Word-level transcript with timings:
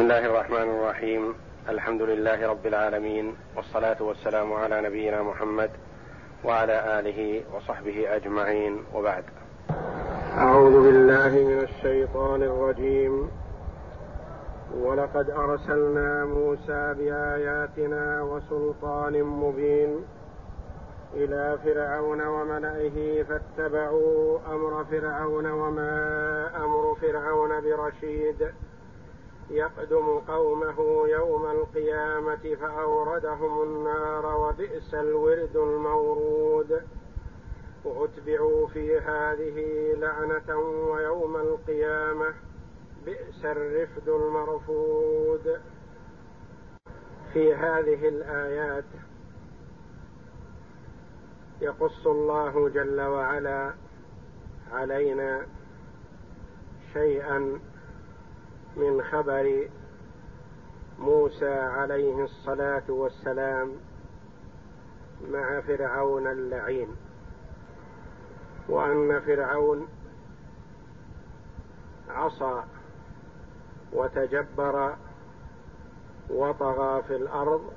بسم 0.00 0.10
الله 0.10 0.26
الرحمن 0.26 0.68
الرحيم 0.70 1.34
الحمد 1.68 2.02
لله 2.02 2.48
رب 2.48 2.66
العالمين 2.66 3.36
والصلاه 3.56 4.02
والسلام 4.02 4.52
على 4.52 4.80
نبينا 4.80 5.22
محمد 5.22 5.70
وعلى 6.44 7.00
اله 7.00 7.42
وصحبه 7.54 8.16
اجمعين 8.16 8.84
وبعد 8.94 9.24
اعوذ 10.36 10.82
بالله 10.82 11.28
من 11.28 11.68
الشيطان 11.68 12.42
الرجيم 12.42 13.30
ولقد 14.74 15.30
ارسلنا 15.30 16.24
موسى 16.24 16.94
باياتنا 16.98 18.22
وسلطان 18.22 19.24
مبين 19.24 20.04
إلى 21.14 21.58
فرعون 21.64 22.26
وملئه 22.26 23.22
فاتبعوا 23.22 24.38
أمر 24.52 24.84
فرعون 24.84 25.46
وما 25.46 25.94
أمر 26.56 26.94
فرعون 27.00 27.50
برشيد 27.60 28.52
يقدم 29.50 30.18
قومه 30.18 31.08
يوم 31.08 31.46
القيامة 31.46 32.56
فأوردهم 32.60 33.62
النار 33.62 34.26
وبئس 34.26 34.94
الورد 34.94 35.56
المورود. 35.56 36.82
وأتبعوا 37.84 38.66
في 38.66 38.98
هذه 38.98 39.92
لعنة 39.94 40.58
ويوم 40.90 41.36
القيامة 41.36 42.34
بئس 43.04 43.44
الرفد 43.44 44.08
المرفود. 44.08 45.60
في 47.32 47.54
هذه 47.54 48.08
الآيات 48.08 48.84
يقص 51.60 52.06
الله 52.06 52.68
جل 52.68 53.00
وعلا 53.00 53.74
علينا 54.72 55.46
شيئا 56.92 57.60
من 58.76 59.02
خبر 59.02 59.68
موسى 60.98 61.54
عليه 61.54 62.24
الصلاة 62.24 62.82
والسلام 62.88 63.72
مع 65.28 65.60
فرعون 65.60 66.26
اللعين 66.26 66.88
وأن 68.68 69.20
فرعون 69.20 69.88
عصى 72.08 72.62
وتجبر 73.92 74.96
وطغى 76.30 77.02
في 77.02 77.16
الأرض 77.16 77.72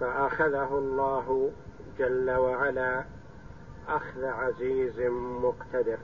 فأخذه 0.00 0.78
الله 0.78 1.50
جل 1.98 2.30
وعلا 2.30 3.04
أخذ 3.88 4.24
عزيز 4.24 5.00
مقتدر. 5.42 5.98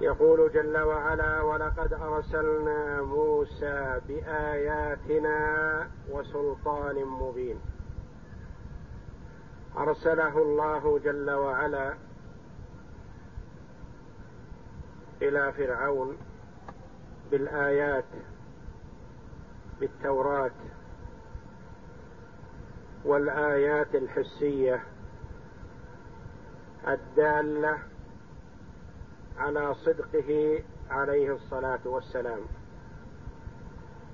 يقول 0.00 0.52
جل 0.52 0.78
وعلا 0.78 1.42
ولقد 1.42 1.92
أرسلنا 1.92 3.02
موسى 3.02 4.00
بآياتنا 4.08 5.88
وسلطان 6.10 7.04
مبين. 7.04 7.60
أرسله 9.76 10.38
الله 10.38 10.98
جل 10.98 11.30
وعلا 11.30 11.94
إلى 15.22 15.52
فرعون 15.52 16.16
بالآيات 17.30 18.04
بالتوراة 19.80 20.50
والآيات 23.04 23.94
الحسية 23.94 24.82
الدالة 26.88 27.78
على 29.38 29.74
صدقه 29.74 30.62
عليه 30.90 31.34
الصلاة 31.34 31.80
والسلام. 31.84 32.40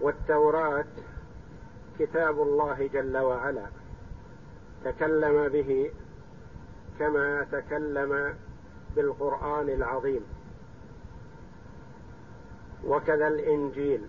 والتوراة 0.00 0.84
كتاب 1.98 2.42
الله 2.42 2.86
جل 2.86 3.16
وعلا. 3.16 3.66
تكلم 4.84 5.48
به 5.48 5.92
كما 6.98 7.46
تكلم 7.52 8.36
بالقرآن 8.96 9.68
العظيم. 9.68 10.24
وكذا 12.84 13.28
الإنجيل. 13.28 14.06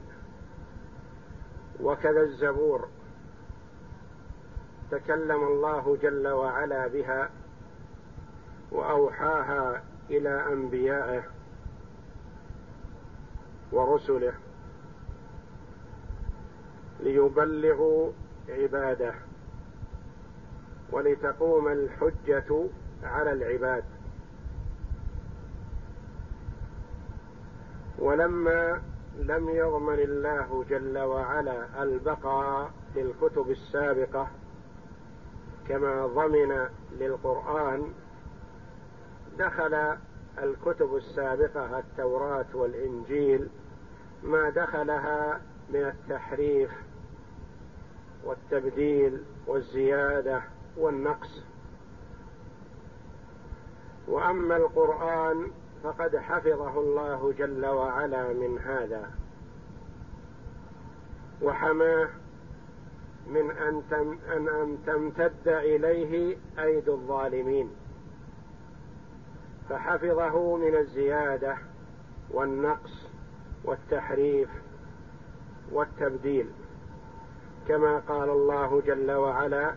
وكذا 1.82 2.22
الزبور. 2.22 2.88
تكلم 4.92 5.44
الله 5.44 5.98
جل 6.02 6.28
وعلا 6.28 6.88
بها 6.88 7.30
وأوحاها 8.72 9.84
إلى 10.10 10.54
أنبيائه 10.54 11.24
ورسله 13.72 14.34
ليبلغوا 17.00 18.12
عباده 18.50 19.14
ولتقوم 20.92 21.68
الحجة 21.68 22.66
على 23.04 23.32
العباد. 23.32 23.84
ولما 28.00 28.82
لم 29.18 29.50
يضمن 29.50 30.00
الله 30.00 30.66
جل 30.70 30.98
وعلا 30.98 31.84
البقاء 31.84 32.72
للكتب 32.96 33.52
السابقة 33.52 34.28
كما 35.68 36.08
ضمن 36.08 36.68
للقرآن 37.00 37.94
دخل 39.38 39.98
الكتب 40.44 40.96
السابقة 40.96 41.80
التوراة 41.80 42.46
والإنجيل 42.54 43.50
ما 44.24 44.50
دخلها 44.50 45.42
من 45.70 45.84
التحريف 45.86 46.72
والتبديل 48.26 49.24
والزيادة 49.48 50.42
والنقص. 50.78 51.44
وأما 54.08 54.58
القرآن 54.58 55.52
فقد 55.84 56.18
حفظه 56.18 56.80
الله 56.80 57.34
جل 57.38 57.66
وعلا 57.66 58.34
من 58.34 58.60
هذا 58.60 59.12
وحماه 61.42 62.10
من 63.28 63.52
أن 64.38 64.78
تمتد 64.86 65.48
إليه 65.48 66.38
أيدي 66.60 66.92
الظالمين. 66.92 67.70
فحفظه 69.70 70.56
من 70.56 70.76
الزيادة 70.76 71.58
والنقص 72.32 73.08
والتحريف 73.64 74.50
والتبديل. 75.72 76.50
كما 77.68 78.00
قال 78.00 78.30
الله 78.30 78.82
جل 78.86 79.12
وعلا 79.12 79.74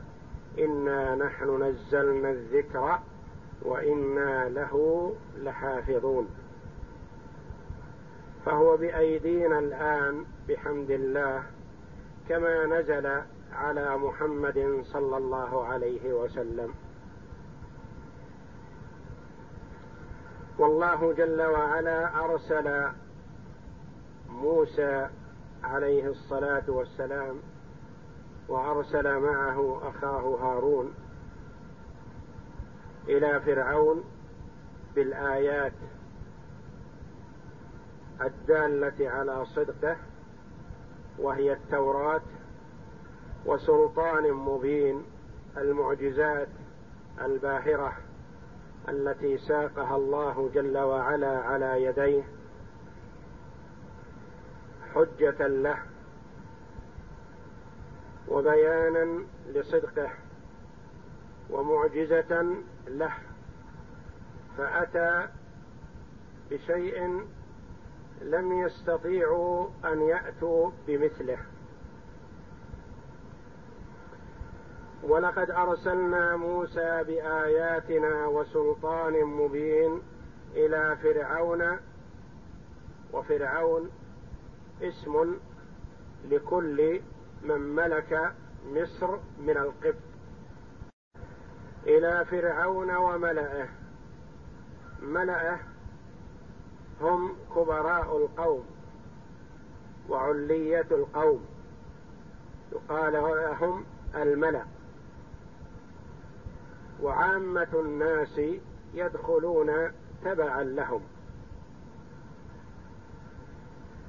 إنا 0.58 1.14
نحن 1.14 1.62
نزلنا 1.62 2.30
الذكر 2.30 2.98
وإنا 3.62 4.48
له 4.48 5.14
لحافظون. 5.38 6.28
فهو 8.44 8.76
بأيدينا 8.76 9.58
الآن 9.58 10.24
بحمد 10.48 10.90
الله 10.90 11.42
كما 12.28 12.66
نزل 12.66 13.22
على 13.52 13.96
محمد 13.98 14.80
صلى 14.82 15.16
الله 15.16 15.64
عليه 15.64 16.12
وسلم. 16.12 16.74
والله 20.58 21.12
جل 21.12 21.42
وعلا 21.42 22.24
أرسل 22.24 22.88
موسى 24.28 25.08
عليه 25.64 26.06
الصلاة 26.08 26.64
والسلام 26.68 27.36
وأرسل 28.48 29.18
معه 29.20 29.88
أخاه 29.88 30.36
هارون 30.40 30.94
إلى 33.08 33.40
فرعون 33.40 34.04
بالآيات 34.94 35.72
الدالة 38.20 39.10
على 39.10 39.44
صدقه 39.46 39.96
وهي 41.18 41.52
التوراة 41.52 42.22
وسلطان 43.46 44.32
مبين 44.32 45.02
المعجزات 45.56 46.48
الباهرة. 47.20 48.05
التي 48.88 49.38
ساقها 49.38 49.96
الله 49.96 50.50
جل 50.54 50.78
وعلا 50.78 51.38
على 51.38 51.82
يديه 51.84 52.24
حجة 54.94 55.46
له 55.46 55.78
وبيانا 58.28 59.26
لصدقه 59.46 60.10
ومعجزة 61.50 62.56
له 62.86 63.12
فأتى 64.58 65.28
بشيء 66.50 67.26
لم 68.22 68.52
يستطيعوا 68.52 69.68
أن 69.84 70.02
يأتوا 70.02 70.70
بمثله. 70.86 71.38
ولقد 75.02 75.50
أرسلنا 75.50 76.36
موسى 76.36 77.04
بآياتنا 77.04 78.26
وسلطان 78.26 79.24
مبين 79.24 80.02
إلى 80.54 80.96
فرعون 81.02 81.78
وفرعون 83.12 83.90
اسم 84.82 85.36
لكل 86.30 87.00
من 87.42 87.60
ملك 87.60 88.32
مصر 88.66 89.16
من 89.38 89.56
القبط. 89.56 89.94
إلى 91.86 92.24
فرعون 92.24 92.96
وملئه. 92.96 93.68
ملئه 95.02 95.58
هم 97.00 97.36
كبراء 97.54 98.16
القوم 98.16 98.64
وعلية 100.08 100.86
القوم. 100.90 101.44
يقال 102.72 103.12
لهم 103.12 103.84
الملأ. 104.14 104.75
وعامة 107.02 107.68
الناس 107.74 108.40
يدخلون 108.94 109.92
تبعا 110.24 110.62
لهم. 110.62 111.02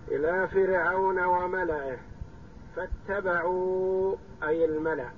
إلى 0.07 0.48
فرعون 0.48 1.24
وملئه 1.24 1.98
فاتبعوا 2.75 4.16
أي 4.44 4.66
الملأ. 4.66 5.10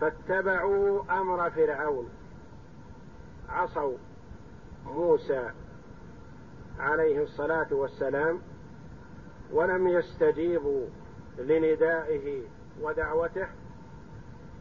فاتبعوا 0.00 1.20
أمر 1.20 1.50
فرعون. 1.50 2.10
عصوا 3.48 3.98
موسى 4.84 5.50
عليه 6.78 7.22
الصلاة 7.22 7.68
والسلام 7.74 8.40
ولم 9.52 9.88
يستجيبوا 9.88 10.86
لندائه 11.38 12.42
ودعوته. 12.80 13.48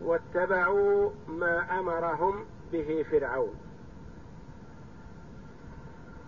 واتبعوا 0.02 1.10
ما 1.28 1.80
أمرهم 1.80 2.46
به 2.72 3.06
فرعون. 3.12 3.56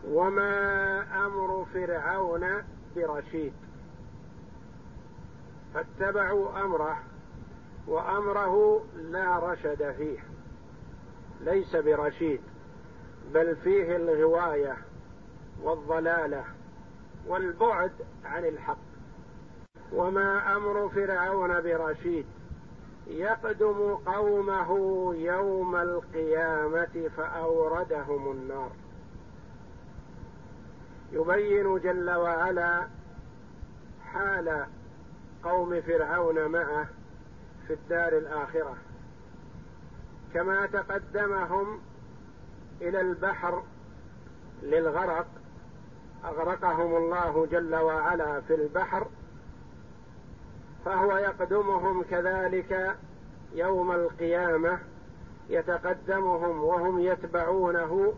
وما 0.07 1.25
أمر 1.25 1.65
فرعون 1.73 2.63
برشيد. 2.95 3.53
فاتبعوا 5.73 6.61
أمره 6.61 6.97
وأمره 7.87 8.83
لا 8.95 9.51
رشد 9.51 9.91
فيه 9.97 10.19
ليس 11.41 11.75
برشيد 11.75 12.41
بل 13.33 13.55
فيه 13.55 13.95
الغواية 13.95 14.77
والضلالة 15.61 16.45
والبعد 17.27 17.91
عن 18.25 18.45
الحق. 18.45 18.77
وما 19.93 20.55
أمر 20.55 20.89
فرعون 20.89 21.61
برشيد 21.61 22.25
يقدم 23.11 23.95
قومه 23.95 24.69
يوم 25.15 25.75
القيامة 25.75 27.09
فأوردهم 27.17 28.31
النار. 28.31 28.71
يبين 31.11 31.79
جل 31.79 32.09
وعلا 32.09 32.87
حال 34.05 34.65
قوم 35.43 35.81
فرعون 35.81 36.45
معه 36.45 36.87
في 37.67 37.73
الدار 37.73 38.17
الآخرة. 38.17 38.75
كما 40.33 40.65
تقدمهم 40.65 41.81
إلى 42.81 43.01
البحر 43.01 43.63
للغرق 44.63 45.27
أغرقهم 46.25 46.95
الله 46.95 47.47
جل 47.51 47.75
وعلا 47.75 48.41
في 48.41 48.55
البحر 48.55 49.07
فهو 50.85 51.17
يقدمهم 51.17 52.03
كذلك 52.03 52.97
يوم 53.53 53.91
القيامة 53.91 54.79
يتقدمهم 55.49 56.63
وهم 56.63 56.99
يتبعونه 56.99 58.13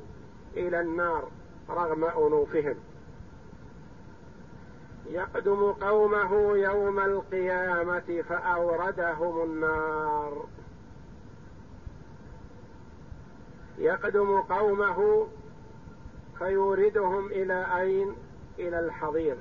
إلى 0.58 0.80
النار 0.80 1.28
رغم 1.70 2.04
أنوفهم. 2.04 2.76
يقدم 5.10 5.72
قومه 5.72 6.58
يوم 6.58 7.00
القيامة 7.00 8.24
فأوردهم 8.30 9.44
النار. 9.44 10.46
يقدم 13.78 14.42
قومه 14.42 15.28
فيوردهم 16.40 17.26
إلى 17.26 17.66
أين؟ 17.82 18.16
إلى 18.60 18.80
الحضيض 18.80 19.38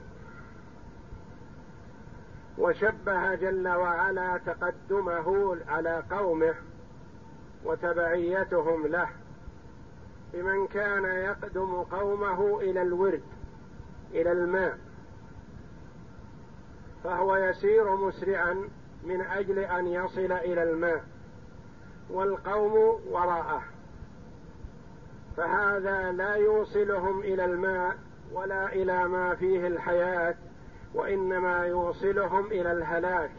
وشبه 2.58 3.34
جل 3.34 3.69
وعلا 3.69 4.40
تقدمه 4.46 5.56
على 5.69 6.02
قومه 6.10 6.54
وتبعيتهم 7.64 8.87
له 8.87 9.08
بمن 10.32 10.66
كان 10.66 11.04
يقدم 11.04 11.82
قومه 11.82 12.60
إلى 12.60 12.82
الورد 12.82 13.22
إلى 14.10 14.32
الماء. 14.32 14.78
فهو 17.04 17.37
يسير 17.37 17.96
مسرعا 17.96 18.69
من 19.05 19.20
أجل 19.20 19.58
أن 19.58 19.87
يصل 19.87 20.32
إلى 20.32 20.62
الماء 20.62 21.05
والقوم 22.10 23.00
وراءه. 23.10 23.62
فهذا 25.37 26.12
لا 26.12 26.34
يوصلهم 26.34 27.20
إلى 27.20 27.44
الماء 27.44 27.96
ولا 28.32 28.72
إلى 28.72 29.08
ما 29.08 29.34
فيه 29.34 29.66
الحياة 29.66 30.34
وإنما 30.94 31.67
يوصلهم 31.67 32.47
إلى 32.47 32.73
الهلاك 32.73 33.31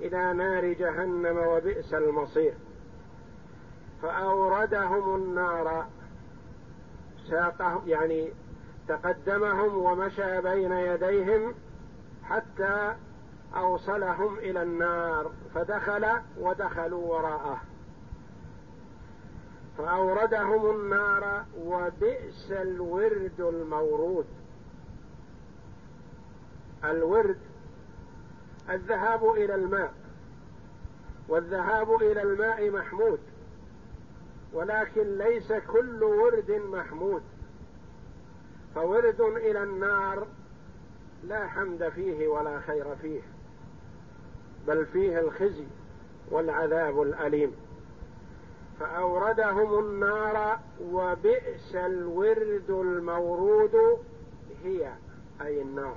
إلى 0.00 0.32
نار 0.32 0.72
جهنم 0.72 1.38
وبئس 1.38 1.94
المصير. 1.94 2.54
فأوردهم 4.02 5.14
النار 5.14 5.86
ساقهم 7.30 7.82
يعني 7.86 8.32
تقدمهم 8.88 9.76
ومشى 9.76 10.40
بين 10.40 10.72
يديهم 10.72 11.54
حتى 12.24 12.94
أوصلهم 13.56 14.38
إلى 14.38 14.62
النار 14.62 15.32
فدخل 15.54 16.06
ودخلوا 16.38 17.14
وراءه. 17.14 17.60
فأوردهم 19.78 20.70
النار 20.70 21.44
وبئس 21.58 22.50
الورد 22.50 23.40
المورود. 23.40 24.26
الورد 26.90 27.38
الذهاب 28.70 29.30
إلى 29.30 29.54
الماء 29.54 29.94
والذهاب 31.28 32.02
إلى 32.02 32.22
الماء 32.22 32.70
محمود 32.70 33.20
ولكن 34.52 35.18
ليس 35.18 35.52
كل 35.52 36.02
ورد 36.02 36.50
محمود. 36.50 37.22
فورد 38.74 39.20
إلى 39.20 39.62
النار 39.62 40.26
لا 41.24 41.46
حمد 41.46 41.88
فيه 41.88 42.28
ولا 42.28 42.60
خير 42.60 42.96
فيه 43.02 43.20
بل 44.66 44.86
فيه 44.86 45.20
الخزي 45.20 45.66
والعذاب 46.30 47.02
الأليم. 47.02 47.52
فأوردهم 48.80 49.78
النار 49.78 50.58
وبئس 50.82 51.74
الورد 51.74 52.70
المورود 52.70 53.98
هي 54.64 54.92
أي 55.40 55.62
النار. 55.62 55.96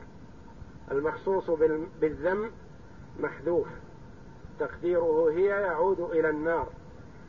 المخصوص 0.91 1.49
بالذم 2.01 2.51
محذوف 3.19 3.67
تقديره 4.59 5.31
هي 5.31 5.45
يعود 5.45 5.99
إلى 5.99 6.29
النار. 6.29 6.67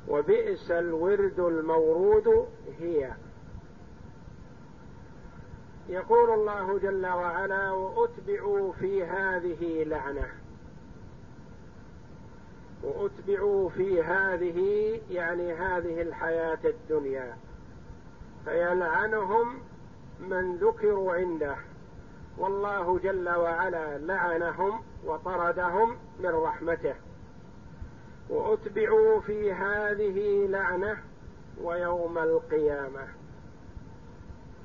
وبئس 0.09 0.71
الورد 0.71 1.41
المورود 1.41 2.49
هي. 2.81 3.13
يقول 5.89 6.31
الله 6.31 6.79
جل 6.79 7.07
وعلا 7.07 7.71
وأتبعوا 7.71 8.73
في 8.73 9.05
هذه 9.05 9.85
لعنة. 9.85 10.29
وأتبعوا 12.83 13.69
في 13.69 14.03
هذه 14.03 15.01
يعني 15.11 15.53
هذه 15.53 16.03
الحياة 16.03 16.59
الدنيا. 16.65 17.37
فيلعنهم 18.45 19.59
من 20.21 20.57
ذكروا 20.57 21.15
عنده. 21.15 21.57
والله 22.39 22.99
جل 22.99 23.29
وعلا 23.29 23.99
لعنهم 23.99 24.83
وطردهم 25.05 25.97
من 26.21 26.31
رحمته. 26.31 26.95
وأتبعوا 28.31 29.21
في 29.21 29.53
هذه 29.53 30.47
لعنة 30.47 30.99
ويوم 31.63 32.19
القيامة. 32.19 33.09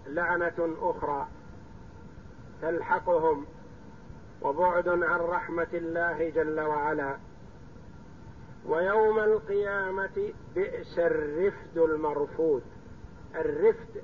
لعنة 0.07 0.75
أخرى 0.81 1.27
تلحقهم 2.61 3.45
وبعد 4.41 4.87
عن 4.87 5.19
رحمة 5.19 5.67
الله 5.73 6.29
جل 6.29 6.59
وعلا. 6.59 7.17
ويوم 8.65 9.19
القيامة 9.19 10.33
بئس 10.55 10.99
الرفد 10.99 11.77
المرفود. 11.77 12.63
الرفد 13.35 14.03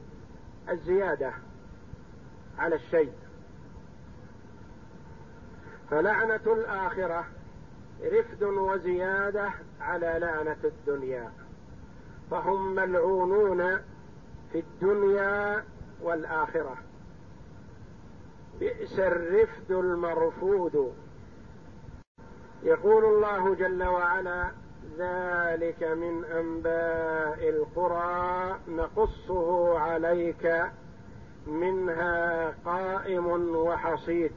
الزيادة 0.70 1.34
على 2.58 2.76
الشيء. 2.76 3.14
فلعنة 5.92 6.42
الآخرة 6.46 7.26
رفد 8.04 8.44
وزيادة 8.44 9.50
على 9.82 10.18
لعنة 10.20 10.58
الدنيا. 10.64 11.32
فهم 12.32 12.76
ملعونون 12.76 13.78
في 14.52 14.60
الدنيا 14.60 15.64
والآخرة. 16.02 16.78
بئس 18.60 19.00
الرفد 19.00 19.72
المرفود. 19.72 20.94
يقول 22.64 23.06
الله 23.06 23.56
جل 23.56 23.84
وعلا 23.84 24.52
ذلك 24.98 25.84
من 25.84 26.26
أنباء 26.26 27.50
القرى 27.50 28.60
نقصه 28.68 29.80
عليك 29.80 30.72
منها 31.48 32.50
قائم 32.66 33.56
وحصيد. 33.56 34.32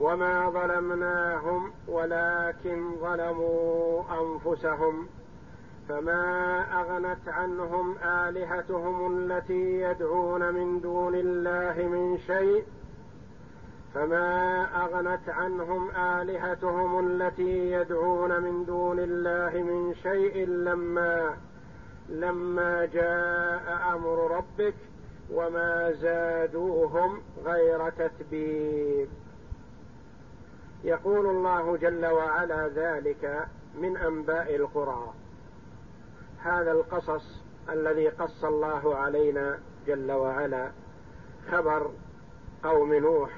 وما 0.00 0.50
ظلمناهم 0.50 1.72
ولكن 1.88 2.96
ظلموا 3.00 4.02
أنفسهم 4.20 5.08
فما 5.88 6.64
أغنت 6.80 7.28
عنهم 7.28 7.98
آلهتهم 7.98 9.16
التي 9.16 9.80
يدعون 9.80 10.54
من 10.54 10.80
دون 10.80 11.14
الله 11.14 11.88
من 11.88 12.18
شيء 12.18 12.64
فما 13.94 14.64
أغنت 14.84 15.28
عنهم 15.28 15.90
آلهتهم 15.90 17.06
التي 17.06 17.72
يدعون 17.72 18.42
من 18.42 18.64
دون 18.64 18.98
الله 18.98 19.62
من 19.62 19.94
شيء 19.94 20.46
لما 20.48 21.36
لما 22.08 22.84
جاء 22.84 23.94
أمر 23.94 24.36
ربك 24.36 24.74
وما 25.32 25.92
زادوهم 25.92 27.20
غير 27.44 27.90
تتبيب. 27.90 29.08
يقول 30.86 31.26
الله 31.26 31.76
جل 31.76 32.06
وعلا 32.06 32.68
ذلك 32.68 33.48
من 33.74 33.96
أنباء 33.96 34.56
القرى. 34.56 35.14
هذا 36.38 36.72
القصص 36.72 37.42
الذي 37.68 38.08
قص 38.08 38.44
الله 38.44 38.96
علينا 38.96 39.58
جل 39.86 40.12
وعلا 40.12 40.70
خبر 41.50 41.90
قوم 42.62 42.94
نوح 42.94 43.30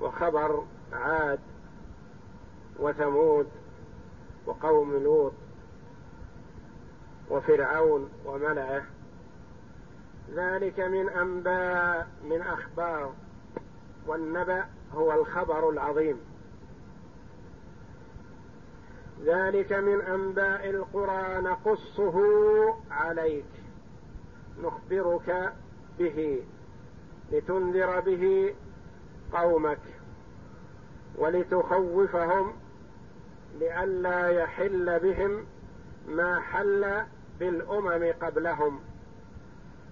وخبر 0.00 0.64
عاد 0.92 1.40
وثمود 2.78 3.48
وقوم 4.46 4.92
لوط 4.92 5.32
وفرعون 7.30 8.10
وملئه. 8.24 8.82
ذلك 10.34 10.80
من 10.80 11.08
أنباء 11.08 12.08
من 12.24 12.40
أخبار 12.40 13.12
والنبأ 14.06 14.64
هو 14.96 15.12
الخبر 15.12 15.70
العظيم. 15.70 16.20
ذلك 19.24 19.72
من 19.72 20.00
أنباء 20.00 20.70
القرى 20.70 21.40
نقصه 21.40 22.14
عليك 22.90 23.44
نخبرك 24.62 25.52
به 25.98 26.42
لتنذر 27.32 28.00
به 28.00 28.54
قومك 29.32 29.80
ولتخوفهم 31.18 32.52
لئلا 33.58 34.28
يحل 34.28 34.98
بهم 34.98 35.46
ما 36.08 36.40
حل 36.40 37.02
بالأمم 37.40 38.12
قبلهم. 38.22 38.80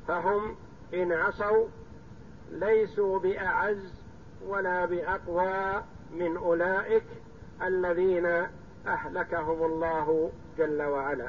فهم 0.09 0.57
إن 0.95 1.13
عصوا 1.13 1.69
ليسوا 2.51 3.19
بأعز 3.19 4.02
ولا 4.47 4.85
بأقوى 4.85 5.83
من 6.13 6.37
أولئك 6.37 7.05
الذين 7.63 8.27
أهلكهم 8.87 9.65
الله 9.65 10.31
جل 10.59 10.83
وعلا. 10.83 11.29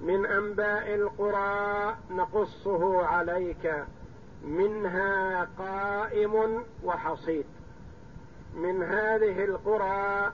من 0.00 0.26
أنباء 0.26 0.94
القرى 0.94 1.96
نقصه 2.10 3.06
عليك 3.06 3.84
منها 4.44 5.44
قائم 5.58 6.64
وحصيد. 6.84 7.46
من 8.54 8.82
هذه 8.82 9.44
القرى 9.44 10.32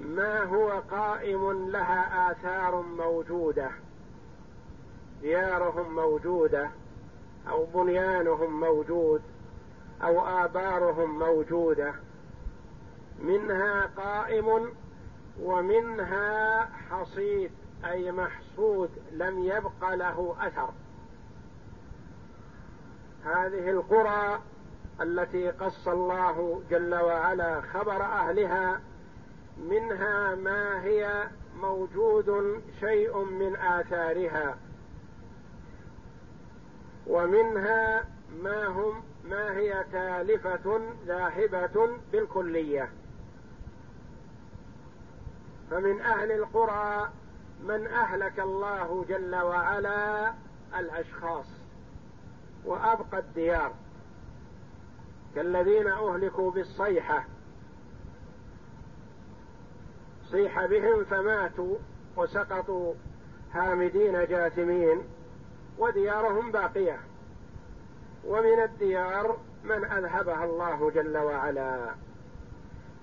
ما 0.00 0.42
هو 0.42 0.82
قائم 0.90 1.70
لها 1.70 2.30
آثار 2.32 2.82
موجودة؟ 2.82 3.70
ديارهم 5.22 5.94
موجودة 5.94 6.70
أو 7.50 7.66
بنيانهم 7.74 8.60
موجود؟ 8.60 9.22
أو 10.04 10.26
آبارهم 10.26 11.18
موجودة. 11.18 11.94
منها 13.18 13.86
قائم 13.86 14.72
ومنها 15.40 16.64
حصيد 16.90 17.50
أي 17.84 18.12
محصود 18.12 18.90
لم 19.12 19.44
يبق 19.44 19.94
له 19.94 20.36
أثر. 20.40 20.68
هذه 23.24 23.70
القرى 23.70 24.40
التي 25.00 25.50
قص 25.50 25.88
الله 25.88 26.62
جل 26.70 26.94
وعلا 26.94 27.60
خبر 27.60 28.02
أهلها 28.02 28.80
منها 29.58 30.34
ما 30.34 30.82
هي 30.84 31.28
موجود 31.60 32.60
شيء 32.80 33.24
من 33.24 33.56
آثارها. 33.56 34.56
ومنها 37.06 38.04
ما 38.42 38.66
هم 38.66 39.02
ما 39.24 39.56
هي 39.56 39.84
تالفة 39.92 40.80
ذاهبة 41.06 41.98
بالكلية؟ 42.12 42.90
فمن 45.70 46.00
أهل 46.00 46.32
القرى 46.32 47.10
من 47.62 47.86
أهلك 47.86 48.40
الله 48.40 49.04
جل 49.08 49.36
وعلا 49.36 50.32
الأشخاص 50.78 51.46
وأبقى 52.64 53.18
الديار 53.18 53.74
كالذين 55.34 55.86
أهلكوا 55.86 56.50
بالصيحة. 56.50 57.24
صيح 60.30 60.66
بهم 60.66 61.04
فماتوا 61.04 61.76
وسقطوا 62.16 62.94
هامدين 63.52 64.26
جاثمين 64.26 65.02
وديارهم 65.78 66.52
باقية. 66.52 67.00
ومن 68.26 68.62
الديار 68.62 69.36
من 69.64 69.84
أذهبها 69.84 70.44
الله 70.44 70.90
جل 70.90 71.18
وعلا. 71.18 71.94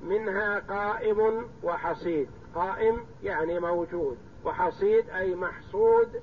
منها 0.04 0.60
قائم 0.60 1.50
وحصيد. 1.64 2.30
قائم 2.56 3.06
يعني 3.24 3.60
موجود. 3.60 4.18
وحصيد 4.46 5.10
أي 5.10 5.36
محصود 5.36 6.22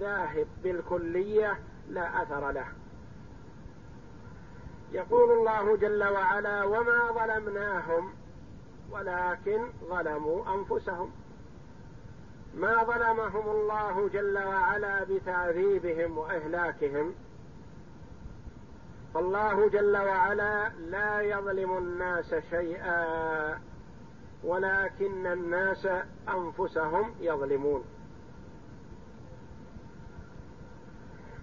ذاهب 0.00 0.46
بالكلية 0.62 1.58
لا 1.88 2.22
أثر 2.22 2.50
له. 2.50 2.66
يقول 4.92 5.30
الله 5.30 5.76
جل 5.76 6.04
وعلا 6.04 6.64
وما 6.64 7.12
ظلمناهم 7.12 8.12
ولكن 8.90 9.68
ظلموا 9.88 10.44
أنفسهم. 10.54 11.10
ما 12.54 12.84
ظلمهم 12.84 13.48
الله 13.48 14.08
جل 14.08 14.38
وعلا 14.38 15.04
بتعذيبهم 15.04 16.18
وإهلاكهم. 16.18 17.14
فالله 19.18 19.68
جل 19.68 19.96
وعلا 19.96 20.68
لا 20.68 21.20
يظلم 21.20 21.78
الناس 21.78 22.34
شيئا 22.50 23.58
ولكن 24.44 25.26
الناس 25.26 25.88
أنفسهم 26.28 27.14
يظلمون. 27.20 27.84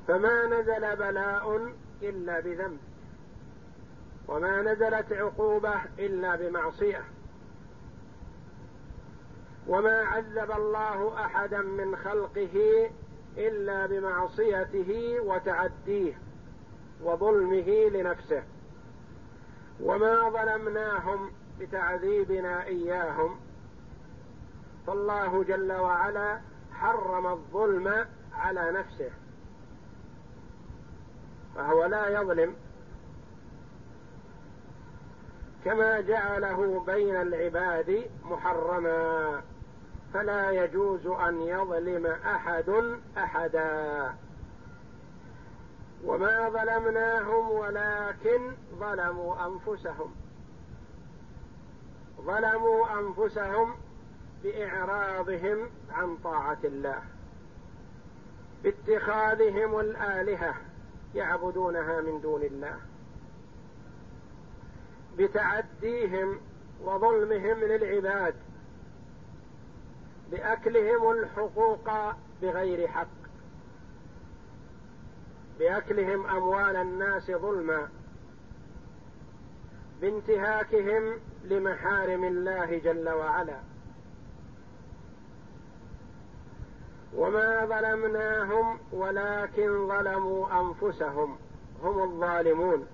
فما 0.07 0.45
نزل 0.45 0.95
بلاء 0.95 1.73
إلا 2.01 2.39
بذنب 2.39 2.79
وما 4.27 4.61
نزلت 4.61 5.13
عقوبة 5.13 5.75
إلا 5.99 6.35
بمعصية. 6.35 7.03
وما 9.67 10.01
عذب 10.01 10.51
الله 10.51 11.25
أحدا 11.25 11.61
من 11.61 11.95
خلقه 11.95 12.89
إلا 13.37 13.85
بمعصيته 13.85 15.19
وتعديه. 15.21 16.24
وظلمه 17.03 17.89
لنفسه. 17.89 18.43
وما 19.79 20.29
ظلمناهم 20.29 21.31
بتعذيبنا 21.59 22.63
إياهم. 22.65 23.39
فالله 24.87 25.43
جل 25.43 25.73
وعلا 25.73 26.39
حرم 26.73 27.27
الظلم 27.27 28.05
على 28.33 28.71
نفسه. 28.71 29.11
فهو 31.55 31.85
لا 31.85 32.21
يظلم. 32.21 32.55
كما 35.65 36.01
جعله 36.01 36.83
بين 36.85 37.15
العباد 37.15 38.09
محرما. 38.23 39.41
فلا 40.13 40.51
يجوز 40.51 41.07
أن 41.07 41.41
يظلم 41.41 42.05
أحد 42.05 42.97
أحدا. 43.17 44.13
وما 46.05 46.49
ظلمناهم 46.49 47.51
ولكن 47.51 48.51
ظلموا 48.79 49.35
أنفسهم. 49.47 50.15
ظلموا 52.21 52.99
أنفسهم 52.99 53.75
بإعراضهم 54.43 55.69
عن 55.91 56.17
طاعة 56.23 56.57
الله. 56.63 57.01
باتخاذهم 58.63 59.79
الآلهة 59.79 60.55
يعبدونها 61.15 62.01
من 62.01 62.21
دون 62.21 62.41
الله. 62.41 62.79
بتعديهم 65.17 66.39
وظلمهم 66.83 67.59
للعباد. 67.59 68.35
بأكلهم 70.31 71.11
الحقوق 71.11 71.89
بغير 72.41 72.87
حق. 72.87 73.24
باكلهم 75.65 76.25
أموال 76.25 76.75
الناس 76.75 77.31
ظلما 77.31 77.89
بانتهاكهم 80.01 81.13
لمحارم 81.43 82.23
الله 82.23 82.77
جل 82.77 83.09
وعلا. 83.09 83.59
وما 87.15 87.65
ظلمناهم 87.65 88.79
ولكن 88.91 89.87
ظلموا 89.87 90.47
أنفسهم 90.61 91.37
هم 91.83 92.03
الظالمون. 92.03 92.87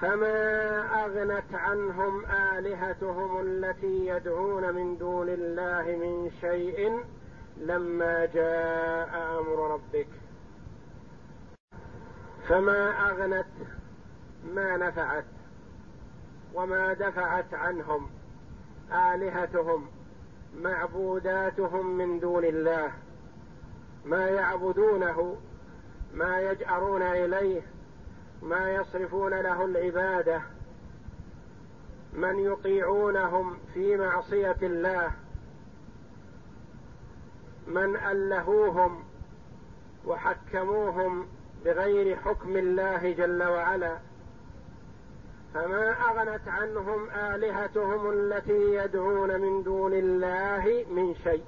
فما 0.00 0.80
أغنت 1.04 1.54
عنهم 1.54 2.26
آلهتهم 2.26 3.40
التي 3.40 4.06
يدعون 4.06 4.74
من 4.74 4.98
دون 4.98 5.28
الله 5.28 5.82
من 5.82 6.30
شيء 6.40 7.04
لما 7.56 8.26
جاء 8.26 9.40
أمر 9.40 9.74
ربك. 9.74 10.25
فما 12.48 13.10
أغنت 13.10 13.46
ما 14.54 14.76
نفعت 14.76 15.24
وما 16.54 16.92
دفعت 16.92 17.54
عنهم 17.54 18.10
آلهتهم 18.92 19.86
معبوداتهم 20.60 21.86
من 21.86 22.20
دون 22.20 22.44
الله 22.44 22.92
ما 24.04 24.28
يعبدونه 24.28 25.36
ما 26.14 26.40
يجأرون 26.40 27.02
إليه 27.02 27.62
ما 28.42 28.70
يصرفون 28.74 29.34
له 29.34 29.64
العبادة 29.64 30.42
من 32.12 32.38
يطيعونهم 32.38 33.58
في 33.74 33.96
معصية 33.96 34.56
الله 34.62 35.10
من 37.66 37.96
ألهوهم 37.96 39.04
وحكموهم 40.06 41.26
بغير 41.66 42.16
حكم 42.16 42.56
الله 42.56 43.12
جل 43.12 43.42
وعلا. 43.42 43.98
فما 45.54 45.90
أغنت 46.10 46.48
عنهم 46.48 47.10
آلهتهم 47.10 48.10
التي 48.10 48.74
يدعون 48.74 49.40
من 49.40 49.62
دون 49.62 49.92
الله 49.92 50.84
من 50.90 51.14
شيء. 51.24 51.44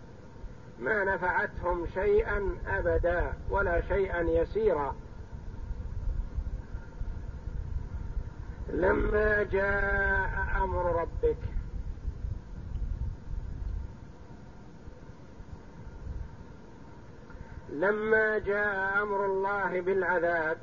ما 0.79 1.05
نفعتهم 1.05 1.87
شيئا 1.95 2.59
ابدا 2.67 3.33
ولا 3.51 3.81
شيئا 3.81 4.21
يسيرا. 4.21 4.97
لما 8.69 9.43
جاء 9.43 10.47
أمر 10.65 11.01
ربك 11.01 11.58
لما 17.73 18.39
جاء 18.39 19.03
أمر 19.03 19.25
الله 19.25 19.81
بالعذاب 19.81 20.59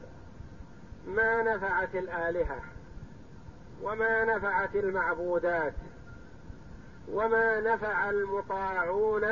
ما 1.07 1.43
نفعت 1.43 1.95
الآلهة 1.95 2.59
وما 3.81 4.25
نفعت 4.25 4.75
المعبودات 4.75 5.73
وما 7.11 7.59
نفع 7.59 8.09
المطاعون 8.09 9.25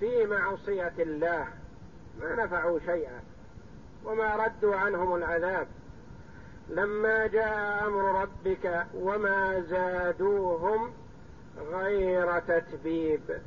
في 0.00 0.26
معصية 0.26 0.92
الله. 0.98 1.46
ما 2.20 2.44
نفعوا 2.44 2.78
شيئا 2.78 3.20
وما 4.04 4.36
ردوا 4.36 4.76
عنهم 4.76 5.14
العذاب. 5.14 5.66
لما 6.68 7.26
جاء 7.26 7.86
أمر 7.86 8.22
ربك 8.22 8.86
وما 8.94 9.60
زادوهم 9.60 10.92
غير 11.72 12.40
تتبيب. 12.40 13.40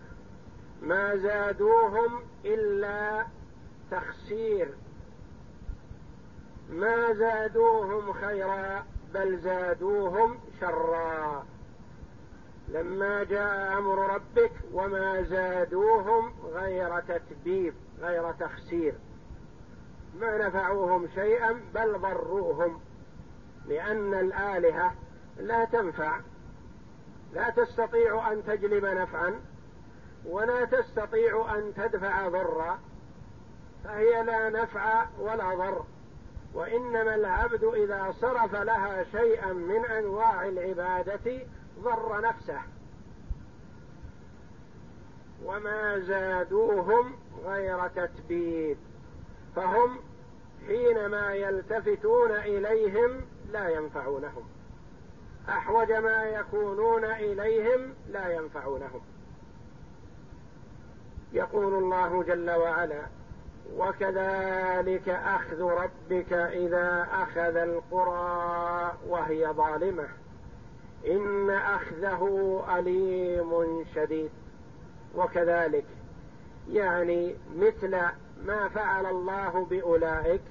ما 0.81 1.15
زادوهم 1.15 2.19
إلا 2.45 3.25
تخسير. 3.91 4.73
ما 6.69 7.13
زادوهم 7.13 8.13
خيرا 8.13 8.85
بل 9.13 9.37
زادوهم 9.39 10.39
شرا. 10.59 11.45
لما 12.67 13.23
جاء 13.23 13.77
أمر 13.77 14.13
ربك 14.13 14.51
وما 14.73 15.21
زادوهم 15.21 16.33
غير 16.43 16.99
تتبيب 16.99 17.73
غير 17.99 18.31
تخسير. 18.31 18.95
ما 20.19 20.47
نفعوهم 20.47 21.07
شيئا 21.15 21.61
بل 21.73 21.99
ضروهم. 21.99 22.81
لأن 23.65 24.13
الآلهة 24.13 24.93
لا 25.37 25.65
تنفع. 25.65 26.19
لا 27.33 27.49
تستطيع 27.49 28.31
أن 28.31 28.43
تجلب 28.45 28.85
نفعا 28.85 29.39
ولا 30.25 30.65
تستطيع 30.65 31.55
أن 31.57 31.73
تدفع 31.73 32.27
ضرا. 32.27 32.79
فهي 33.83 34.23
لا 34.23 34.49
نفع 34.49 35.05
ولا 35.19 35.55
ضر 35.55 35.83
وإنما 36.53 37.15
العبد 37.15 37.63
إذا 37.63 38.13
صرف 38.21 38.55
لها 38.55 39.03
شيئا 39.03 39.53
من 39.53 39.85
أنواع 39.85 40.45
العبادة 40.45 41.41
ضر 41.79 42.21
نفسه. 42.21 42.61
وما 45.45 45.99
زادوهم 45.99 47.15
غير 47.45 47.87
تتبيب 47.87 48.77
فهم 49.55 49.99
حينما 50.67 51.33
يلتفتون 51.33 52.31
إليهم 52.31 53.21
لا 53.51 53.69
ينفعونهم. 53.69 54.43
أحوج 55.49 55.91
ما 55.91 56.23
يكونون 56.23 57.05
إليهم 57.05 57.93
لا 58.09 58.29
ينفعونهم. 58.33 59.01
يقول 61.33 61.73
الله 61.73 62.23
جل 62.23 62.51
وعلا 62.51 63.18
وكذلك 63.77 65.09
أخذ 65.09 65.61
ربك 65.61 66.33
إذا 66.33 67.07
أخذ 67.11 67.55
القرى 67.55 68.93
وهي 69.07 69.47
ظالمة. 69.47 70.07
إن 71.07 71.49
أخذه 71.49 72.63
أليم 72.77 73.85
شديد. 73.95 74.29
وكذلك 75.15 75.85
يعني 76.71 77.35
مثل 77.55 77.97
ما 78.45 78.69
فعل 78.69 79.05
الله 79.05 79.67
بأولئك 79.69 80.41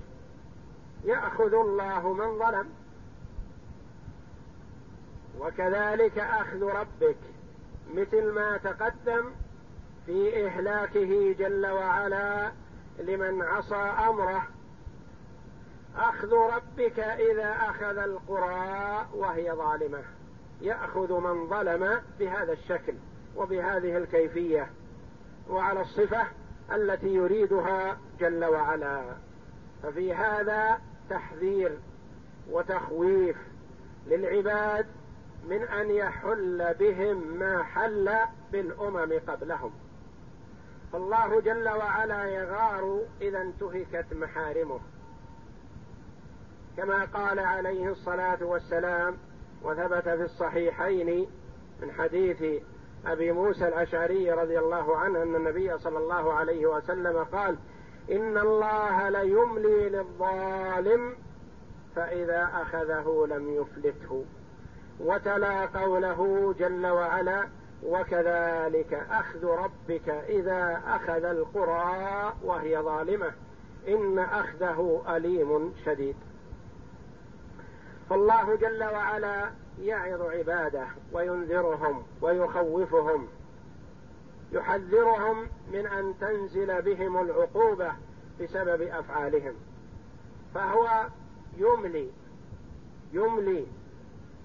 يأخذ 1.05 1.55
الله 1.55 2.13
من 2.13 2.39
ظلم. 2.39 2.69
وكذلك 5.41 6.19
أخذ 6.19 6.63
ربك 6.63 7.17
مثل 7.95 8.33
ما 8.33 8.57
تقدم 8.57 9.25
في 10.07 10.47
إهلاكه 10.47 11.33
جل 11.39 11.67
وعلا 11.67 12.53
لمن 12.99 13.43
عصى 13.43 13.93
أمره. 14.09 14.43
أخذ 15.97 16.33
ربك 16.33 16.99
إذا 16.99 17.57
أخذ 17.71 17.99
القرى 17.99 19.07
وهي 19.15 19.53
ظالمة. 19.53 20.03
يأخذ 20.61 21.21
من 21.21 21.49
ظلم 21.49 22.03
بهذا 22.19 22.53
الشكل 22.53 22.95
وبهذه 23.37 23.97
الكيفية 23.97 24.71
وعلى 25.51 25.81
الصفة 25.81 26.27
التي 26.73 27.15
يريدها 27.15 27.99
جل 28.21 28.45
وعلا. 28.45 29.05
ففي 29.83 30.15
هذا 30.15 30.81
تحذير 31.11 31.79
وتخويف 32.51 33.37
للعباد 34.07 34.87
من 35.49 35.63
أن 35.63 35.91
يحل 35.91 36.75
بهم 36.75 37.39
ما 37.39 37.63
حل 37.63 38.11
بالأمم 38.53 39.21
قبلهم. 39.29 39.73
فالله 40.93 41.41
جل 41.41 41.69
وعلا 41.69 42.25
يغار 42.25 43.01
إذا 43.21 43.41
انتهكت 43.41 44.07
محارمه. 44.13 44.81
كما 46.77 47.05
قال 47.05 47.39
عليه 47.39 47.89
الصلاة 47.89 48.45
والسلام 48.45 49.17
وثبت 49.63 50.09
في 50.09 50.23
الصحيحين 50.23 51.27
من 51.83 51.93
حديث 51.93 52.63
أبي 53.07 53.33
موسى 53.33 53.69
الأشعري 53.69 54.33
رضي 54.33 54.59
الله 54.59 54.97
عنه 54.97 55.23
أن 55.23 55.35
النبي 55.35 55.79
صلى 55.79 55.99
الله 55.99 56.33
عليه 56.33 56.67
وسلم 56.67 57.25
قال 57.25 57.59
إن 58.11 58.39
الله 58.39 59.09
ليملي 59.09 59.89
للظالم 59.89 61.17
فإذا 61.97 62.51
أخذه 62.55 63.27
لم 63.29 63.55
يفلته. 63.55 64.25
وتلا 65.01 65.67
قوله 65.67 66.55
جل 66.59 66.87
وعلا 66.87 67.49
وكذلك 67.85 68.95
أخذ 69.11 69.45
ربك 69.45 70.09
إذا 70.09 70.83
أخذ 70.87 71.25
القرى 71.25 72.33
وهي 72.45 72.79
ظالمة. 72.79 73.33
إن 73.89 74.19
أخذه 74.19 75.03
أليم 75.09 75.75
شديد. 75.85 76.17
فالله 78.11 78.55
جل 78.57 78.85
وعلا 78.85 79.51
يعظ 79.81 80.23
عباده 80.23 80.87
وينذرهم 81.13 82.03
ويخوفهم. 82.21 83.29
يحذرهم 84.53 85.49
من 85.73 85.87
أن 85.87 86.15
تنزل 86.21 86.83
بهم 86.83 87.21
العقوبة 87.21 87.93
بسبب 88.41 88.83
أفعالهم. 88.83 89.55
فهو 90.55 91.07
يملي 91.59 92.11
يملي 93.13 93.67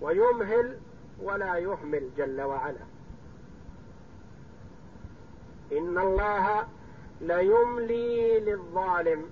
ويمهل 0.01 0.77
ولا 1.21 1.57
يهمل 1.57 2.09
جل 2.17 2.41
وعلا. 2.41 2.92
إن 5.77 5.97
الله 5.97 6.67
ليملي 7.21 8.39
للظالم 8.39 9.25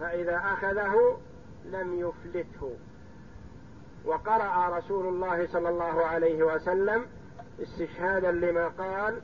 فإذا 0.00 0.36
أخذه 0.36 1.18
لم 1.64 1.98
يفلته. 2.00 2.76
وقرأ 4.04 4.78
رسول 4.78 5.06
الله 5.06 5.46
صلى 5.46 5.68
الله 5.68 6.04
عليه 6.06 6.42
وسلم 6.42 7.06
استشهادا 7.62 8.30
لما 8.30 8.68
قال 8.68 9.20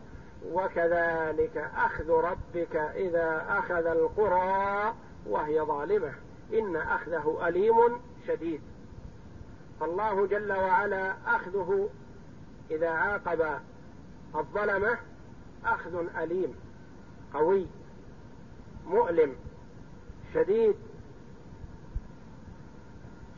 وكذلك 0.53 1.71
أخذ 1.77 2.11
ربك 2.11 2.77
إذا 2.77 3.47
أخذ 3.49 3.87
القرى 3.87 4.95
وهي 5.27 5.61
ظالمة 5.61 6.13
إن 6.53 6.77
أخذه 6.77 7.49
أليم 7.49 8.01
شديد. 8.27 8.61
فالله 9.81 10.27
جل 10.27 10.53
وعلا 10.53 11.15
أخذه 11.27 11.89
إذا 12.71 12.89
عاقب 12.89 13.59
الظلمة 14.35 14.99
أخذ 15.65 16.07
أليم 16.17 16.55
قوي 17.35 17.67
مؤلم 18.87 19.37
شديد. 20.35 20.75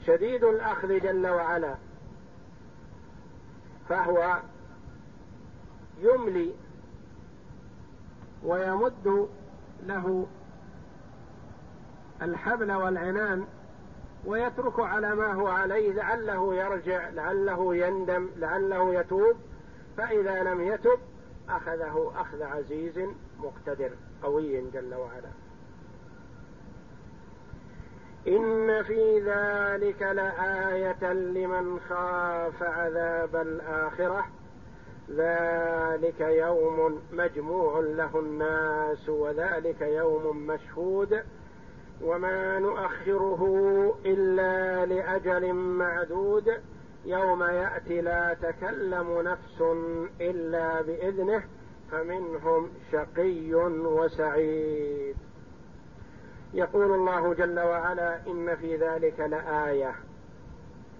شديد 0.06 0.44
الأخذ 0.44 1.00
جل 1.00 1.26
وعلا. 1.26 1.74
فهو 3.88 4.40
يملي 6.00 6.54
ويمد 8.44 9.28
له 9.86 10.26
الحبل 12.22 12.72
والعنان 12.72 13.46
ويترك 14.24 14.80
على 14.80 15.14
ما 15.14 15.32
هو 15.32 15.46
عليه 15.46 15.92
لعله 15.92 16.54
يرجع 16.54 17.08
لعله 17.08 17.76
يندم 17.76 18.28
لعله 18.36 18.94
يتوب. 18.94 19.36
فإذا 19.96 20.42
لم 20.42 20.60
يتب 20.60 20.98
أخذه 21.50 22.12
أخذ 22.16 22.42
عزيز 22.42 22.98
مقتدر 23.38 23.90
قوي 24.22 24.70
جل 24.70 24.94
وعلا. 24.94 25.30
إن 28.28 28.82
في 28.82 29.20
ذلك 29.20 30.02
لآية 30.02 31.12
لمن 31.12 31.80
خاف 31.80 32.62
عذاب 32.62 33.36
الآخرة. 33.36 34.26
ذلك 35.10 36.20
يوم 36.20 37.02
مجموع 37.12 37.80
له 37.80 38.18
الناس 38.18 39.08
وذلك 39.08 39.80
يوم 39.80 40.46
مشهود. 40.46 41.22
وما 42.02 42.58
نؤخره 42.58 43.42
إلا 44.06 44.86
لأجل 44.86 45.52
معدود. 45.52 46.60
يوم 47.08 47.42
يأتي 47.42 48.00
لا 48.00 48.34
تكلم 48.34 49.20
نفس 49.20 49.62
إلا 50.20 50.82
بإذنه 50.82 51.42
فمنهم 51.90 52.70
شقي 52.92 53.54
وسعيد. 53.54 55.16
يقول 56.54 56.94
الله 56.94 57.34
جل 57.34 57.60
وعلا 57.60 58.26
إن 58.26 58.56
في 58.56 58.76
ذلك 58.76 59.20
لآية 59.20 59.94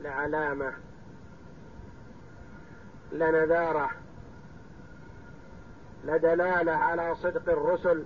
لعلامة 0.01 0.73
لنذارة 3.13 3.91
لدلالة 6.05 6.73
على 6.73 7.15
صدق 7.15 7.53
الرسل. 7.53 8.05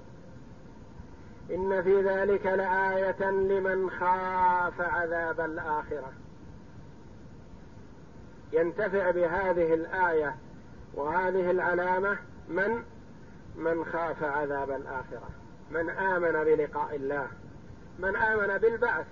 إن 1.50 1.82
في 1.82 2.02
ذلك 2.02 2.46
لآية 2.46 3.30
لمن 3.30 3.90
خاف 3.90 4.80
عذاب 4.80 5.40
الآخرة. 5.40 6.12
ينتفع 8.52 9.10
بهذه 9.10 9.74
الآية 9.74 10.36
وهذه 10.94 11.50
العلامة 11.50 12.18
من؟ 12.48 12.82
من 13.56 13.84
خاف 13.84 14.22
عذاب 14.22 14.70
الآخرة. 14.70 15.28
من 15.70 15.90
آمن 15.90 16.44
بلقاء 16.44 16.96
الله. 16.96 17.26
من 17.98 18.16
آمن 18.16 18.58
بالبعث. 18.58 19.06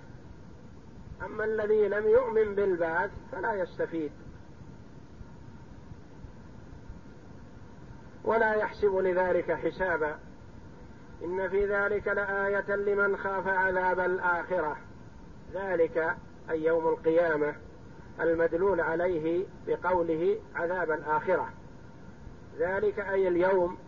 أما 1.22 1.44
الذي 1.44 1.88
لم 1.88 2.06
يؤمن 2.08 2.54
بالبعث 2.54 3.10
فلا 3.32 3.54
يستفيد. 3.54 4.12
ولا 8.24 8.54
يحسب 8.54 8.96
لذلك 8.96 9.52
حسابا. 9.52 10.18
إن 11.24 11.48
في 11.48 11.66
ذلك 11.66 12.08
لآية 12.08 12.76
لمن 12.76 13.16
خاف 13.16 13.48
عذاب 13.48 14.00
الآخرة. 14.00 14.76
ذلك 15.54 16.16
أي 16.50 16.64
يوم 16.64 16.88
القيامة. 16.88 17.54
المدلول 18.20 18.80
عليه 18.80 19.46
بقوله 19.66 20.38
عذاب 20.54 20.90
الآخرة. 20.90 21.48
ذلك 22.58 22.98
أي 22.98 23.28
اليوم؟ 23.28 23.78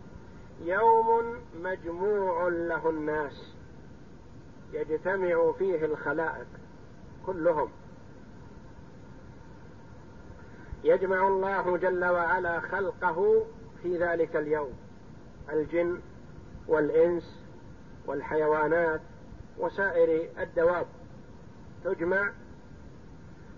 يوم 0.61 1.37
مجموع 1.61 2.47
له 2.47 2.89
الناس 2.89 3.53
يجتمع 4.73 5.51
فيه 5.51 5.85
الخلائق 5.85 6.47
كلهم. 7.25 7.69
يجمع 10.83 11.27
الله 11.27 11.77
جل 11.77 12.05
وعلا 12.05 12.59
خلقه 12.59 13.45
في 13.83 13.97
ذلك 13.97 14.35
اليوم 14.35 14.73
الجن 15.49 15.99
والإنس 16.67 17.39
والحيوانات 18.05 19.01
وسائر 19.57 20.29
الدواب. 20.39 20.85
تجمع 21.83 22.31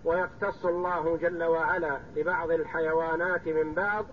ويقتص 0.06 0.66
الله 0.66 1.18
جل 1.18 1.44
وعلا 1.44 2.00
لبعض 2.16 2.52
الحيوانات 2.52 3.48
من 3.48 3.74
بعض 3.74 4.06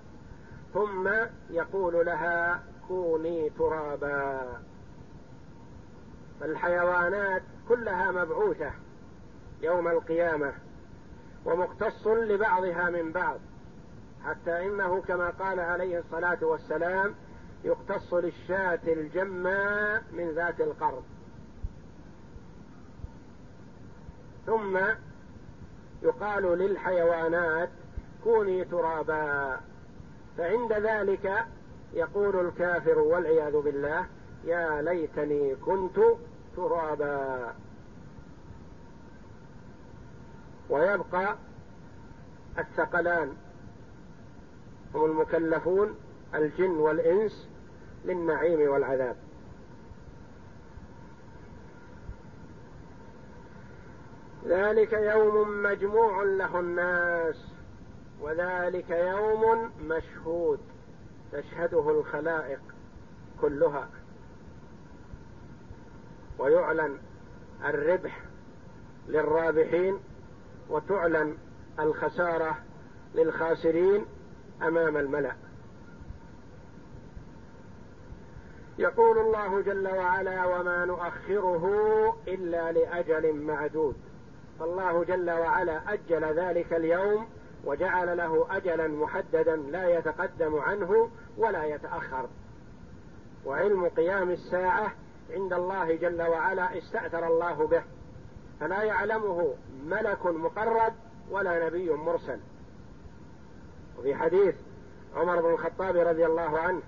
ثم 0.75 1.09
يقول 1.51 2.07
لها 2.07 2.63
كوني 2.89 3.51
ترابا. 3.51 4.63
فالحيوانات 6.41 7.43
كلها 7.69 8.11
مبعوثة 8.11 8.71
يوم 9.61 9.89
القيامة 9.89 10.53
ومقتص 11.45 12.07
لبعضها 12.07 12.91
من 12.91 13.13
بعض 13.13 13.41
حتى 14.25 14.67
إنه 14.67 15.01
كما 15.01 15.31
قال 15.31 15.61
عليه 15.61 15.99
الصلاة 15.99 16.39
والسلام 16.45 17.15
يقتص 17.65 18.15
للشاة 18.15 18.81
الجماء 18.87 20.03
من 20.13 20.31
ذات 20.31 20.61
القرض. 20.61 21.05
ثم 24.47 24.79
يقال 26.03 26.59
للحيوانات 26.59 27.71
كوني 28.25 28.65
ترابا. 28.65 29.61
فعند 30.39 30.73
ذلك 30.73 31.47
يقول 31.93 32.47
الكافر 32.47 32.99
والعياذ 32.99 33.61
بالله 33.61 34.07
يا 34.45 34.83
ليتني 34.83 35.55
كنت 35.55 36.01
ترابا. 36.57 37.55
ويبقى 40.71 41.37
الثقلان. 42.59 43.33
هم 44.95 45.05
المكلفون 45.05 45.95
الجن 46.35 46.71
والإنس 46.71 47.49
للنعيم 48.05 48.71
والعذاب. 48.71 49.17
ذلك 54.47 54.93
يوم 54.93 55.63
مجموع 55.63 56.23
له 56.23 56.61
الناس 56.61 57.47
وذلك 58.21 58.91
يوم 58.91 59.71
مشهود 59.81 60.61
تشهده 61.33 61.91
الخلائق 61.91 62.61
كلها. 63.41 63.89
ويعلن 66.39 66.99
الربح 67.65 68.21
للرابحين 69.09 69.99
وتعلن 70.69 71.39
الخسارة 71.81 72.59
للخاسرين 73.15 74.07
أمام 74.63 74.97
الملأ. 74.97 75.37
يقول 78.79 79.19
الله 79.19 79.61
جل 79.61 79.89
وعلا 79.89 80.47
وما 80.47 80.85
نؤخره 80.85 81.65
إلا 82.29 82.73
لأجل 82.73 83.35
معدود. 83.35 84.12
فالله 84.59 85.05
جل 85.05 85.31
وعلا 85.31 85.93
أجل 85.93 86.25
ذلك 86.25 86.73
اليوم 86.73 87.27
وجعل 87.65 88.17
له 88.17 88.47
أجلا 88.51 88.89
محددا 88.89 89.57
لا 89.57 89.99
يتقدم 89.99 90.59
عنه 90.59 91.11
ولا 91.39 91.65
يتأخر. 91.65 92.29
وعلم 93.47 93.89
قيام 93.89 94.31
الساعة 94.31 94.93
عند 95.31 95.53
الله 95.53 95.97
جل 95.97 96.23
وعلا 96.23 96.79
استأثر 96.79 97.27
الله 97.27 97.67
به 97.67 97.83
فلا 98.61 98.83
يعلمه 98.83 99.55
ملك 99.85 100.27
مقرب 100.27 100.93
ولا 101.31 101.67
نبي 101.67 101.91
مرسل. 101.91 102.39
وفي 103.99 104.15
حديث 104.15 104.55
عمر 105.17 105.41
بن 105.41 105.51
الخطاب 105.51 105.97
رضي 105.97 106.27
الله 106.27 106.59
عنه 106.59 106.83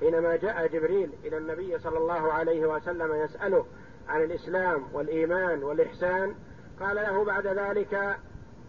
حينما 0.00 0.36
جاء 0.36 0.66
جبريل 0.66 1.10
إلى 1.24 1.36
النبي 1.36 1.78
صلى 1.78 1.98
الله 1.98 2.32
عليه 2.32 2.66
وسلم 2.66 3.14
يسأله 3.14 3.66
عن 4.08 4.22
الإسلام 4.22 4.84
والإيمان 4.92 5.62
والإحسان 5.62 6.34
قال 6.80 6.96
له 6.96 7.24
بعد 7.24 7.46
ذلك 7.46 8.18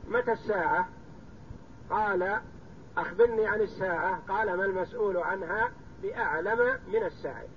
متى 0.08 0.32
الساعة؟ 0.32 0.90
قال 1.90 2.42
أخبرني 2.98 3.48
عن 3.48 3.62
الساعة. 3.62 4.20
قال 4.28 4.58
ما 4.58 4.66
المسؤول 4.66 5.18
عنها؟ 5.18 5.72
بأعلم 6.02 6.80
من 6.88 7.04
السائل 7.04 7.50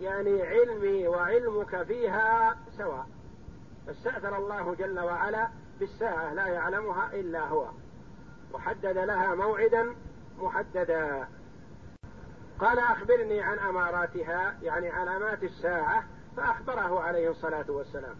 يعني 0.00 0.42
علمي 0.42 1.08
وعلمك 1.08 1.82
فيها 1.82 2.56
سواء. 2.76 3.06
فاستأثر 3.86 4.36
الله 4.36 4.74
جل 4.74 5.00
وعلا 5.00 5.48
بالساعة 5.80 6.34
لا 6.34 6.46
يعلمها 6.46 7.10
إلا 7.12 7.40
هو. 7.40 7.68
وحدد 8.52 8.98
لها 8.98 9.34
موعدا 9.34 9.94
محددا. 10.38 11.28
قال 12.58 12.78
أخبرني 12.78 13.40
عن 13.40 13.58
أماراتها 13.58 14.58
يعني 14.62 14.88
علامات 14.88 15.42
الساعة 15.42 16.04
فأخبره 16.36 17.00
عليه 17.00 17.30
الصلاة 17.30 17.64
والسلام. 17.68 18.16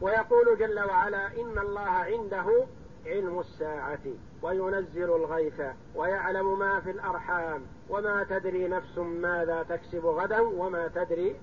ويقول 0.00 0.58
جل 0.58 0.80
وعلا 0.80 1.26
إن 1.26 1.58
الله 1.58 1.90
عنده 1.90 2.66
علم 3.06 3.40
الساعة 3.40 3.98
وينزل 4.42 5.04
الغيث 5.04 5.60
ويعلم 5.94 6.58
ما 6.58 6.80
في 6.80 6.90
الأرحام 6.90 7.62
وما 7.88 8.24
تدري 8.24 8.68
نفس 8.68 8.98
ماذا 8.98 9.62
تكسب 9.62 10.06
غدا 10.06 10.40
وما 10.40 10.88
تدري 10.88 11.36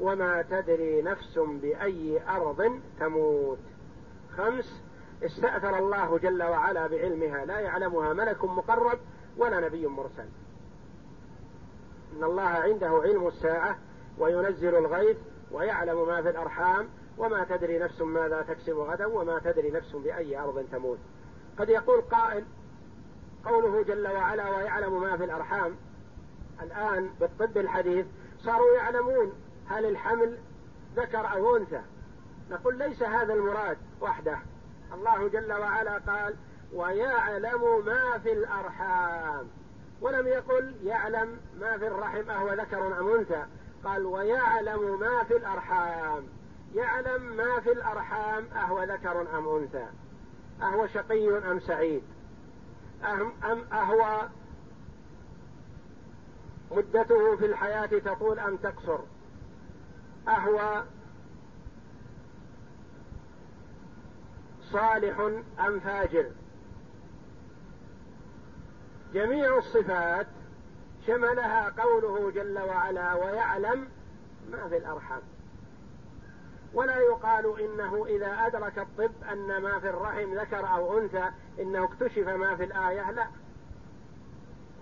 وما 0.00 0.42
تدري 0.42 1.02
نفس 1.02 1.38
بأي 1.38 2.22
أرض 2.28 2.80
تموت. 3.00 3.58
خمس 4.36 4.82
استأثر 5.24 5.78
الله 5.78 6.18
جل 6.18 6.42
وعلا 6.42 6.86
بعلمها 6.86 7.44
لا 7.44 7.60
يعلمها 7.60 8.12
ملك 8.12 8.44
مقرب 8.44 8.98
ولا 9.36 9.60
نبي 9.60 9.86
مرسل. 9.86 10.28
إن 12.16 12.24
الله 12.24 12.42
عنده 12.42 12.88
علم 12.88 13.26
الساعة 13.26 13.78
وينزل 14.18 14.74
الغيث 14.74 15.16
ويعلم 15.52 16.06
ما 16.06 16.22
في 16.22 16.30
الأرحام 16.30 16.88
وما 17.18 17.44
تدري 17.44 17.78
نفس 17.78 18.00
ماذا 18.00 18.42
تكسب 18.42 18.76
غدا 18.78 19.06
وما 19.06 19.38
تدري 19.38 19.70
نفس 19.70 19.92
بأي 19.92 20.38
أرض 20.38 20.66
تموت. 20.72 20.98
قد 21.58 21.68
يقول 21.68 22.00
قائل 22.00 22.44
قوله 23.44 23.82
جل 23.82 24.08
وعلا 24.08 24.56
ويعلم 24.56 25.00
ما 25.00 25.16
في 25.16 25.24
الأرحام. 25.24 25.76
الآن 26.62 27.10
بالطب 27.20 27.58
الحديث 27.58 28.06
صاروا 28.38 28.72
يعلمون 28.72 29.32
هل 29.68 29.86
الحمل 29.86 30.38
ذكر 30.96 31.32
أو 31.32 31.56
أنثى. 31.56 31.82
نقول 32.50 32.78
ليس 32.78 33.02
هذا 33.02 33.34
المراد 33.34 33.78
وحده. 34.00 34.38
الله 34.94 35.28
جل 35.28 35.52
وعلا 35.52 35.98
قال 35.98 36.34
ويعلم 36.74 37.84
ما 37.86 38.18
في 38.18 38.32
الأرحام. 38.32 39.48
ولم 40.00 40.26
يقل 40.26 40.74
يعلم 40.84 41.40
ما 41.60 41.78
في 41.78 41.86
الرحم 41.86 42.30
أهو 42.30 42.52
ذكر 42.52 43.00
أم 43.00 43.14
أنثى. 43.14 43.44
قال 43.84 44.06
ويعلم 44.06 45.00
ما 45.00 45.24
في 45.24 45.36
الأرحام. 45.36 46.24
يعلم 46.74 47.36
ما 47.36 47.60
في 47.60 47.72
الأرحام 47.72 48.44
أهو 48.44 48.82
ذكر 48.82 49.38
أم 49.38 49.48
أنثى 49.48 49.86
أهو 50.62 50.86
شقي 50.86 51.50
أم 51.50 51.60
سعيد 51.60 52.02
أم, 53.04 53.64
أهو 53.72 54.28
مدته 56.70 57.36
في 57.36 57.46
الحياة 57.46 57.86
تطول 57.86 58.38
أم 58.38 58.56
تقصر 58.56 58.98
أهو 60.28 60.82
صالح 64.72 65.20
أم 65.66 65.80
فاجر. 65.80 66.30
جميع 69.14 69.58
الصفات 69.58 70.26
شملها 71.06 71.70
قوله 71.82 72.30
جل 72.30 72.58
وعلا 72.58 73.14
ويعلم 73.14 73.88
ما 74.50 74.68
في 74.68 74.76
الأرحام. 74.76 75.22
ولا 76.74 76.98
يقال 76.98 77.60
إنه 77.60 78.06
إذا 78.06 78.46
أدرك 78.46 78.78
الطب 78.78 79.12
أن 79.32 79.62
ما 79.62 79.78
في 79.78 79.90
الرحم 79.90 80.34
ذكر 80.34 80.66
أو 80.74 80.98
أنثى 80.98 81.30
إنه 81.60 81.84
اكتشف 81.84 82.28
ما 82.28 82.56
في 82.56 82.64
الآية 82.64 83.10
لا. 83.10 83.26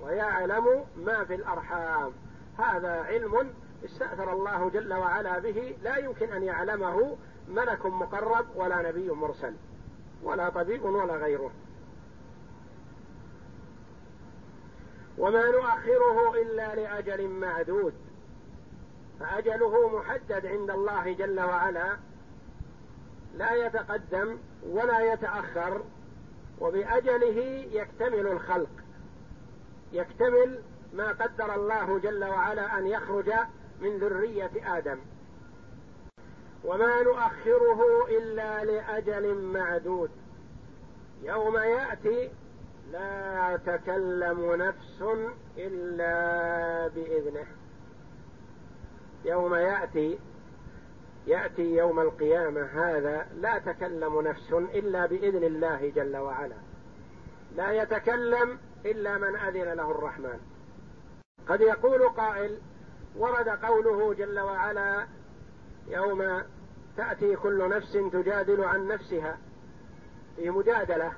ويعلم 0.02 0.84
ما 0.96 1.24
في 1.24 1.34
الأرحام. 1.34 2.12
هذا 2.58 3.02
علم 3.02 3.54
استأثر 3.84 4.32
الله 4.32 4.70
جل 4.70 4.94
وعلا 4.94 5.38
به. 5.38 5.76
لا 5.82 5.96
يمكن 5.96 6.32
أن 6.32 6.42
يعلمه 6.42 7.16
ملك 7.48 7.86
مقرب 7.86 8.46
ولا 8.54 8.88
نبي 8.88 9.10
مرسل 9.10 9.54
ولا 10.22 10.48
طبيب 10.48 10.84
ولا 10.84 11.14
غيره. 11.14 11.50
وما 15.18 15.50
نؤخره 15.50 16.34
إلا 16.42 16.74
لأجل 16.74 17.28
معدود. 17.28 17.94
فأجله 19.20 19.98
محدد 19.98 20.46
عند 20.46 20.70
الله 20.70 21.12
جل 21.12 21.40
وعلا 21.40 21.96
لا 23.34 23.52
يتقدم 23.52 24.38
ولا 24.66 25.12
يتأخر 25.12 25.82
وبأجله 26.60 27.66
يكتمل 27.72 28.26
الخلق 28.26 28.70
يكتمل 29.92 30.62
ما 30.92 31.08
قدر 31.08 31.54
الله 31.54 31.98
جل 31.98 32.24
وعلا 32.24 32.78
أن 32.78 32.86
يخرج 32.86 33.32
من 33.80 33.98
ذرية 33.98 34.50
آدم. 34.78 34.98
وما 36.64 37.02
نؤخره 37.02 38.06
إلا 38.08 38.64
لأجل 38.64 39.34
معدود. 39.34 40.10
يوم 41.22 41.56
يأتي 41.56 42.30
لا 42.92 43.58
تكلم 43.66 44.54
نفس 44.54 45.02
إلا 45.56 46.88
بإذنه. 46.88 47.46
يوم 49.24 49.54
يأتي 49.54 50.18
يأتي 51.26 51.76
يوم 51.76 52.00
القيامة 52.00 52.62
هذا 52.62 53.26
لا 53.34 53.58
تكلم 53.58 54.20
نفس 54.20 54.52
إلا 54.52 55.06
بإذن 55.06 55.44
الله 55.44 55.92
جل 55.96 56.16
وعلا. 56.16 56.56
لا 57.56 57.72
يتكلم 57.72 58.58
إلا 58.86 59.18
من 59.18 59.36
أذن 59.36 59.72
له 59.72 59.90
الرحمن. 59.90 60.40
قد 61.48 61.60
يقول 61.60 62.08
قائل 62.08 62.58
ورد 63.16 63.48
قوله 63.48 64.14
جل 64.14 64.40
وعلا 64.40 65.06
يوم 65.88 66.42
تأتي 66.96 67.36
كل 67.36 67.68
نفس 67.68 67.92
تجادل 67.92 68.64
عن 68.64 68.88
نفسها. 68.88 69.38
في 70.36 70.50
مجادلة. 70.50 71.12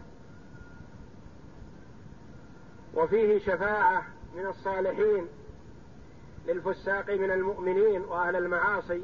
وفيه 2.95 3.39
شفاعة 3.39 4.05
من 4.37 4.47
الصالحين. 4.47 5.29
للفساق 6.47 7.11
من 7.11 7.31
المؤمنين 7.31 8.03
وأهل 8.03 8.37
المعاصي. 8.37 9.03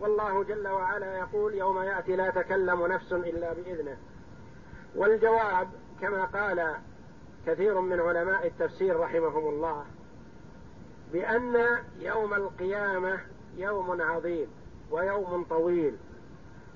والله 0.00 0.44
جل 0.44 0.68
وعلا 0.68 1.18
يقول 1.18 1.54
يوم 1.54 1.82
يأتي 1.82 2.16
لا 2.16 2.30
تكلم 2.30 2.86
نفس 2.86 3.12
إلا 3.12 3.52
بإذنه. 3.52 3.96
والجواب 4.94 5.68
كما 6.00 6.24
قال 6.24 6.76
كثير 7.46 7.80
من 7.80 8.00
علماء 8.00 8.46
التفسير 8.46 9.00
رحمهم 9.00 9.48
الله 9.48 9.84
بأن 11.12 11.66
يوم 11.98 12.34
القيامة 12.34 13.20
يوم 13.56 14.02
عظيم 14.02 14.46
ويوم 14.90 15.44
طويل 15.44 15.96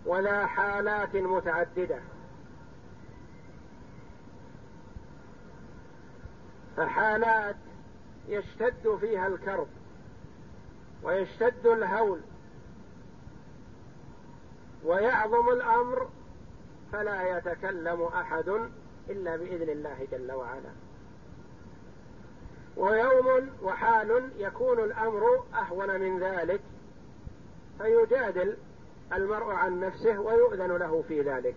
ولا 0.07 0.47
حالات 0.47 1.17
متعددة. 1.17 2.01
فحالات 6.77 7.57
يشتد 8.29 8.97
فيها 9.01 9.27
الكرب 9.27 9.69
ويشتد 11.03 11.67
الهول 11.67 12.21
ويعظم 14.85 15.49
الأمر 15.49 16.09
فلا 16.93 17.39
يتكلم 17.39 18.03
أحد 18.03 18.49
إلا 19.11 19.37
بإذن 19.37 19.71
الله 19.71 20.07
جل 20.13 20.33
وعلا. 20.33 20.71
ويوم 22.77 23.51
وحال 23.63 24.31
يكون 24.37 24.79
الأمر 24.79 25.45
أهون 25.55 26.01
من 26.01 26.19
ذلك 26.19 26.61
فيجادل 27.79 28.57
المرء 29.13 29.51
عن 29.53 29.81
نفسه 29.81 30.21
ويؤذن 30.21 30.77
له 30.77 31.05
في 31.09 31.23
ذلك. 31.23 31.57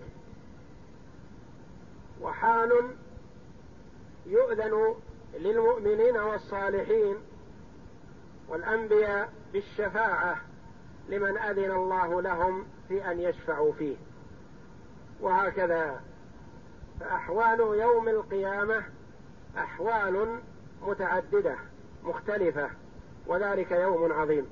وحال 2.21 2.95
يؤذن 4.25 4.95
للمؤمنين 5.33 6.17
والصالحين 6.17 7.17
والأنبياء 8.47 9.33
بالشفاعة 9.53 10.41
لمن 11.09 11.37
أذن 11.37 11.71
الله 11.71 12.21
لهم 12.21 12.65
في 12.87 13.11
أن 13.11 13.19
يشفعوا 13.19 13.73
فيه. 13.73 13.97
وهكذا. 15.21 16.01
فأحوال 16.99 17.59
يوم 17.59 18.09
القيامة 18.09 18.83
أحوال 19.57 20.39
متعددة 20.81 21.55
مختلفة 22.03 22.69
وذلك 23.27 23.71
يوم 23.71 24.13
عظيم. 24.13 24.49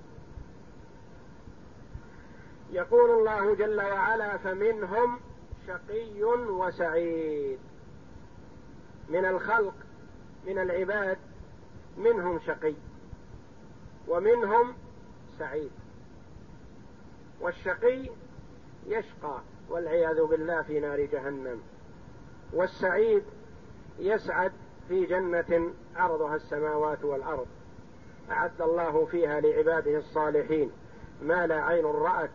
يقول 2.71 3.09
الله 3.09 3.55
جل 3.55 3.81
وعلا 3.81 4.37
فمنهم 4.37 5.19
شقي 5.67 6.23
وسعيد. 6.23 7.59
من 9.09 9.25
الخلق 9.25 9.73
من 10.47 10.59
العباد 10.59 11.17
منهم 11.97 12.39
شقي 12.39 12.73
ومنهم 14.07 14.73
سعيد. 15.39 15.71
والشقي 17.41 18.09
يشقى 18.87 19.41
والعياذ 19.69 20.25
بالله 20.25 20.61
في 20.61 20.79
نار 20.79 21.05
جهنم. 21.05 21.61
والسعيد 22.53 23.23
يسعد 23.99 24.51
في 24.87 25.05
جنة 25.05 25.73
عرضها 25.95 26.35
السماوات 26.35 27.03
والأرض. 27.03 27.47
أعد 28.31 28.61
الله 28.61 29.05
فيها 29.05 29.39
لعباده 29.39 29.97
الصالحين. 29.97 30.71
ما 31.21 31.47
لا 31.47 31.63
عين 31.63 31.85
رأت 31.85 32.31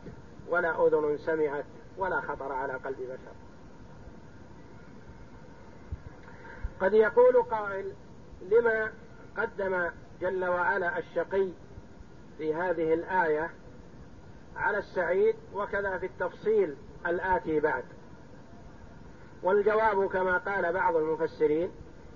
ولا 0.48 0.86
أذن 0.86 1.16
سمعت 1.18 1.64
ولا 1.98 2.20
خطر 2.20 2.52
على 2.52 2.72
قلب 2.72 2.98
بشر. 2.98 3.32
قد 6.80 6.94
يقول 6.94 7.42
قائل 7.42 7.92
لما 8.50 8.92
قدم 9.36 9.90
جل 10.20 10.44
وعلا 10.44 10.98
الشقي 10.98 11.48
في 12.38 12.54
هذه 12.54 12.94
الآية 12.94 13.50
على 14.56 14.78
السعيد 14.78 15.34
وكذا 15.54 15.98
في 15.98 16.06
التفصيل 16.06 16.76
الآتي 17.06 17.60
بعد. 17.60 17.84
والجواب 19.42 20.08
كما 20.08 20.38
قال 20.38 20.72
بعض 20.72 20.96
المفسرين 20.96 21.70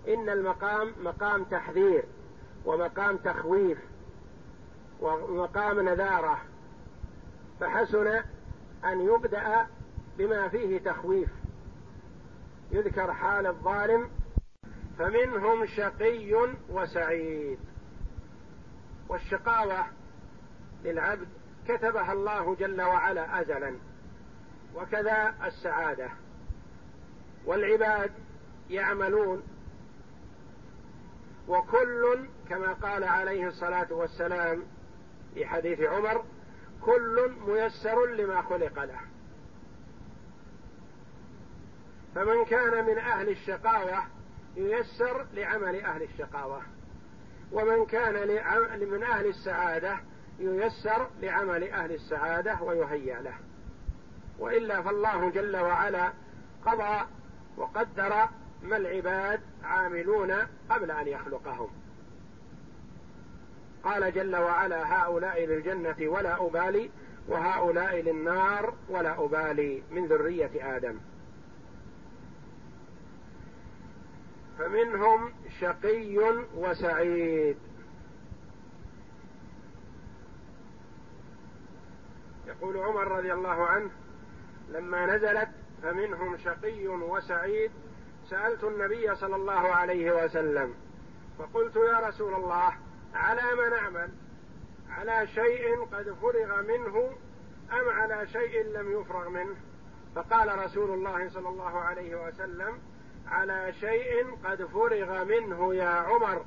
إن 0.08 0.28
المقام 0.28 0.92
مقام 1.02 1.44
تحذير 1.44 2.04
ومقام 2.64 3.16
تخويف 3.16 3.78
ومقام 5.00 5.80
نذارة 5.80 6.38
فحسن 7.60 8.06
أن 8.84 9.00
يبدأ 9.00 9.66
بما 10.18 10.48
فيه 10.48 10.78
تخويف. 10.78 11.28
يذكر 12.72 13.12
حال 13.12 13.46
الظالم 13.46 14.10
فمنهم 14.98 15.66
شقي 15.66 16.34
وسعيد. 16.68 17.58
والشقاوة 19.08 19.86
للعبد 20.84 21.28
كتبها 21.68 22.12
الله 22.12 22.54
جل 22.54 22.82
وعلا 22.82 23.40
أزلا 23.40 23.76
وكذا 24.74 25.34
السعادة. 25.44 26.10
والعباد 27.44 28.12
يعملون 28.70 29.42
وكل 31.48 32.28
كما 32.48 32.72
قال 32.72 33.04
عليه 33.04 33.46
الصلاة 33.46 33.92
والسلام 33.92 34.62
في 35.34 35.46
حديث 35.46 35.80
عمر 35.80 36.24
كل 36.80 37.32
ميسر 37.46 38.06
لما 38.06 38.42
خلق 38.42 38.84
له. 38.84 39.00
فمن 42.14 42.44
كان 42.44 42.84
من 42.84 42.98
أهل 42.98 43.28
الشقاوة 43.28 44.15
ييسر 44.56 45.26
لعمل 45.34 45.80
أهل 45.84 46.02
الشقاوة. 46.02 46.62
ومن 47.52 47.86
كان 47.86 48.28
من 48.90 49.02
أهل 49.02 49.26
السعادة 49.26 49.98
ييسر 50.38 51.08
لعمل 51.20 51.70
أهل 51.70 51.92
السعادة 51.92 52.62
ويهيأ 52.62 53.20
له. 53.20 53.34
وإلا 54.38 54.82
فالله 54.82 55.30
جل 55.30 55.56
وعلا 55.56 56.12
قضى 56.66 57.06
وقدر 57.56 58.28
ما 58.62 58.76
العباد 58.76 59.40
عاملون 59.64 60.32
قبل 60.70 60.90
أن 60.90 61.08
يخلقهم. 61.08 61.68
قال 63.84 64.12
جل 64.14 64.36
وعلا 64.36 64.94
هؤلاء 64.94 65.44
للجنة 65.44 65.96
ولا 66.00 66.46
أبالي 66.46 66.90
وهؤلاء 67.28 68.00
للنار 68.00 68.74
ولا 68.88 69.24
أبالي 69.24 69.82
من 69.90 70.06
ذرية 70.06 70.76
آدم. 70.76 70.98
فمنهم 74.58 75.32
شقي 75.60 76.18
وسعيد. 76.54 77.56
يقول 82.46 82.76
عمر 82.76 83.08
رضي 83.08 83.32
الله 83.32 83.66
عنه 83.66 83.90
لما 84.68 85.06
نزلت 85.06 85.48
فمنهم 85.82 86.36
شقي 86.36 86.86
وسعيد 86.86 87.70
سألت 88.30 88.64
النبي 88.64 89.14
صلى 89.14 89.36
الله 89.36 89.74
عليه 89.74 90.24
وسلم 90.24 90.74
فقلت 91.38 91.76
يا 91.76 92.08
رسول 92.08 92.34
الله 92.34 92.72
على 93.14 93.42
ما 93.56 93.68
نعمل 93.68 94.10
على 94.90 95.26
شيء 95.26 95.84
قد 95.84 96.16
فرغ 96.22 96.62
منه 96.62 97.10
أم 97.72 97.88
على 97.88 98.26
شيء 98.26 98.64
لم 98.64 99.00
يفرغ 99.00 99.28
منه؟ 99.28 99.56
فقال 100.14 100.58
رسول 100.58 100.90
الله 100.90 101.28
صلى 101.28 101.48
الله 101.48 101.78
عليه 101.80 102.26
وسلم 102.26 102.78
على 103.28 103.72
شيء 103.80 104.36
قد 104.44 104.64
فرغ 104.64 105.24
منه 105.24 105.74
يا 105.74 105.88
عمر 105.88 106.44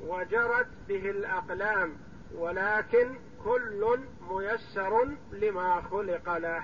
وجرت 0.00 0.68
به 0.88 1.10
الأقلام 1.10 1.96
ولكن 2.34 3.18
كل 3.44 3.98
ميسر 4.30 5.08
لما 5.32 5.80
خلق 5.80 6.36
له. 6.36 6.62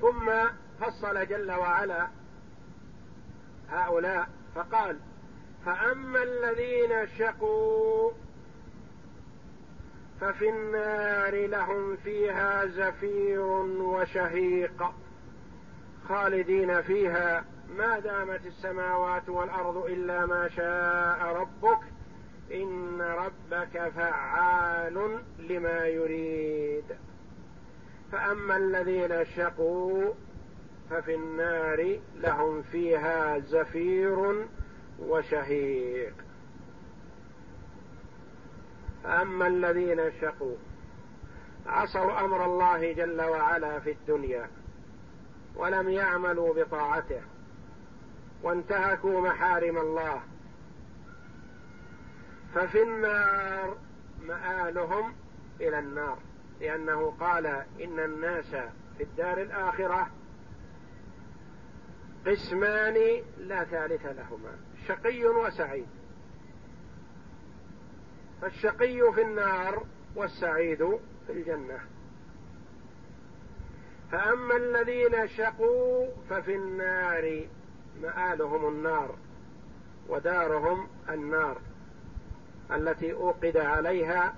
ثم 0.00 0.30
فصل 0.80 1.26
جل 1.26 1.52
وعلا 1.52 2.08
هؤلاء 3.70 4.28
فقال 4.54 4.98
فأما 5.66 6.22
الذين 6.22 7.06
شقوا 7.18 8.10
ففي 10.20 10.48
النار 10.48 11.46
لهم 11.46 11.96
فيها 11.96 12.66
زفير 12.66 13.40
وشهيق. 13.40 14.92
خالدين 16.10 16.82
فيها 16.82 17.44
ما 17.76 17.98
دامت 17.98 18.46
السماوات 18.46 19.28
والأرض 19.28 19.76
إلا 19.76 20.26
ما 20.26 20.48
شاء 20.48 21.36
ربك 21.36 21.78
إن 22.52 23.00
ربك 23.00 23.88
فعال 23.88 25.18
لما 25.38 25.86
يريد. 25.86 26.84
فأما 28.12 28.56
الذين 28.56 29.24
شقوا 29.24 30.12
ففي 30.90 31.14
النار 31.14 31.98
لهم 32.16 32.62
فيها 32.62 33.38
زفير 33.38 34.46
وشهيق. 34.98 36.14
فأما 39.04 39.46
الذين 39.46 40.12
شقوا 40.20 40.56
عصوا 41.66 42.20
أمر 42.20 42.44
الله 42.44 42.92
جل 42.92 43.20
وعلا 43.22 43.80
في 43.80 43.90
الدنيا. 43.90 44.48
ولم 45.60 45.88
يعملوا 45.88 46.54
بطاعته. 46.54 47.22
وانتهكوا 48.42 49.20
محارم 49.20 49.78
الله. 49.78 50.20
ففي 52.54 52.82
النار 52.82 53.76
مآلهم 54.22 55.14
إلى 55.60 55.78
النار. 55.78 56.18
لأنه 56.60 57.10
قال 57.20 57.46
إن 57.80 57.98
الناس 57.98 58.50
في 58.98 59.02
الدار 59.02 59.42
الآخرة 59.42 60.10
قسمان 62.26 63.22
لا 63.38 63.64
ثالث 63.64 64.06
لهما 64.06 64.56
شقي 64.88 65.24
وسعيد. 65.24 65.88
فالشقي 68.42 69.12
في 69.14 69.22
النار 69.22 69.86
والسعيد 70.16 70.98
في 71.26 71.32
الجنة. 71.32 71.80
فأما 74.12 74.56
الذين 74.56 75.28
شقوا 75.28 76.06
ففي 76.30 76.54
النار 76.54 77.46
مآلهم 78.02 78.68
النار 78.68 79.14
ودارهم 80.08 80.88
النار 81.08 81.58
التي 82.72 83.12
أوقد 83.12 83.56
عليها 83.56 84.34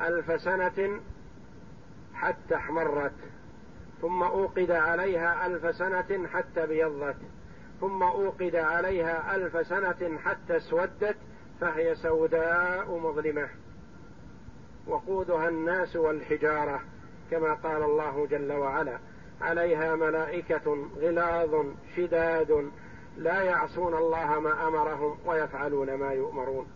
ألف 0.00 0.40
سنة 0.40 1.00
حتى 2.14 2.54
احمرت 2.54 3.12
ثم 4.02 4.22
أوقد 4.22 4.70
عليها 4.70 5.46
ألف 5.46 5.76
سنة 5.76 6.28
حتى 6.32 6.66
بيضت 6.66 7.16
ثم 7.80 8.02
أوقد 8.02 8.56
عليها 8.56 9.36
ألف 9.36 9.66
سنة 9.66 10.18
حتى 10.18 10.56
اسودت 10.56 11.16
فهي 11.60 11.94
سوداء 11.94 12.98
مظلمة 12.98 13.48
وقودها 14.86 15.48
الناس 15.48 15.96
والحجارة. 15.96 16.80
كما 17.32 17.54
قال 17.54 17.82
الله 17.82 18.26
جل 18.26 18.52
وعلا 18.52 18.98
عليها 19.40 19.96
ملائكة 19.96 20.88
غلاظ 20.96 21.66
شداد 21.96 22.70
لا 23.16 23.42
يعصون 23.42 23.94
الله 23.94 24.40
ما 24.40 24.68
أمرهم 24.68 25.18
ويفعلون 25.26 25.94
ما 25.94 26.12
يؤمرون. 26.12 26.66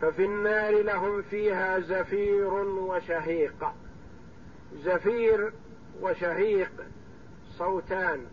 ففي 0.00 0.24
النار 0.24 0.82
لهم 0.82 1.22
فيها 1.22 1.78
زفير 1.80 2.54
وشهيق. 2.64 3.66
زفير 4.74 5.52
وشهيق 6.00 6.72
صوتان 7.58 8.26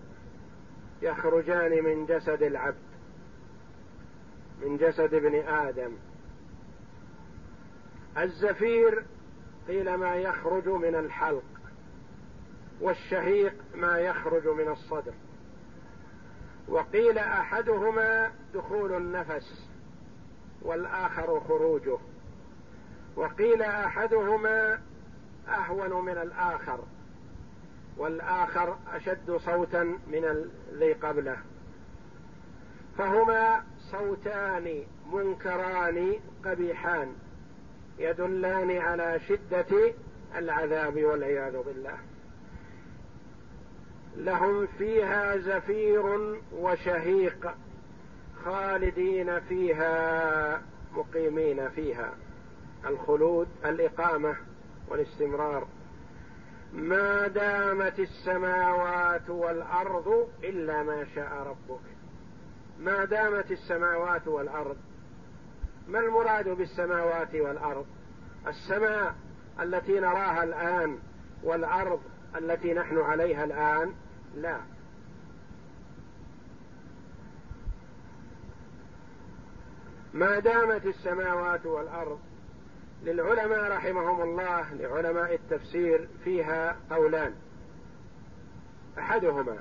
يخرجان 1.02 1.84
من 1.84 2.06
جسد 2.06 2.44
العبد 2.44 2.90
من 4.62 4.78
جسد 4.78 5.14
ابن 5.14 5.36
آدم. 5.36 5.92
الزفير 8.18 9.04
قيل 9.70 9.96
ما 9.96 10.16
يخرج 10.16 10.68
من 10.68 10.96
الحلق 10.96 11.44
والشهيق 12.82 13.54
ما 13.76 13.98
يخرج 13.98 14.48
من 14.48 14.68
الصدر. 14.68 15.14
وقيل 16.68 17.18
أحدهما 17.18 18.32
دخول 18.54 18.94
النفس 18.94 19.70
والآخر 20.62 21.40
خروجه. 21.40 21.98
وقيل 23.16 23.62
أحدهما 23.62 24.82
أهون 25.48 26.06
من 26.06 26.18
الآخر 26.18 26.80
والآخر 27.98 28.78
أشد 28.94 29.38
صوتا 29.38 29.84
من 29.84 30.26
الذي 30.26 30.94
قبله. 30.94 31.38
فهما 32.98 33.64
صوتان 33.92 34.84
منكران 35.14 36.14
قبيحان. 36.46 37.16
يدلان 38.00 38.78
على 38.78 39.20
شدة 39.28 39.94
العذاب 40.36 41.04
والعياذ 41.04 41.64
بالله. 41.64 41.98
لهم 44.18 44.68
فيها 44.78 45.38
زفير 45.38 46.36
وشهيق 46.52 47.54
خالدين 48.46 49.40
فيها 49.40 50.62
مقيمين 50.94 51.70
فيها. 51.70 52.14
الخلود 52.86 53.48
الإقامة 53.66 54.36
والاستمرار. 54.88 55.68
ما 56.74 57.28
دامت 57.28 58.00
السماوات 58.00 59.30
والأرض 59.30 60.30
إلا 60.44 60.84
ما 60.84 61.06
شاء 61.16 61.34
ربك. 61.34 61.82
ما 62.80 63.06
دامت 63.06 63.52
السماوات 63.52 64.28
والأرض 64.28 64.78
ما 65.90 66.00
المراد 66.00 66.50
بالسماوات 66.50 67.36
والأرض؟ 67.36 67.86
السماء 68.48 69.16
التي 69.62 70.00
نراها 70.00 70.44
الآن 70.44 71.00
والأرض 71.44 72.02
التي 72.36 72.74
نحن 72.74 72.98
عليها 72.98 73.44
الآن؟ 73.44 73.94
لا. 74.36 74.60
ما 80.14 80.40
دامت 80.40 80.86
السماوات 80.86 81.66
والأرض 81.66 82.20
للعلماء 83.04 83.72
رحمهم 83.72 84.22
الله 84.22 84.74
لعلماء 84.74 85.36
التفسير 85.36 86.08
فيها 86.24 86.78
قولان. 86.92 87.36
أحدهما 89.00 89.58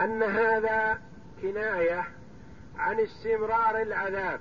أن 0.00 0.22
هذا 0.22 1.00
كناية 1.42 2.08
عن 2.78 3.00
استمرار 3.00 3.82
العذاب. 3.82 4.40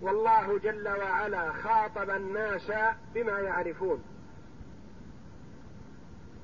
والله 0.00 0.58
جل 0.58 0.88
وعلا 0.88 1.52
خاطب 1.52 2.10
الناس 2.10 2.72
بما 3.14 3.38
يعرفون. 3.38 4.04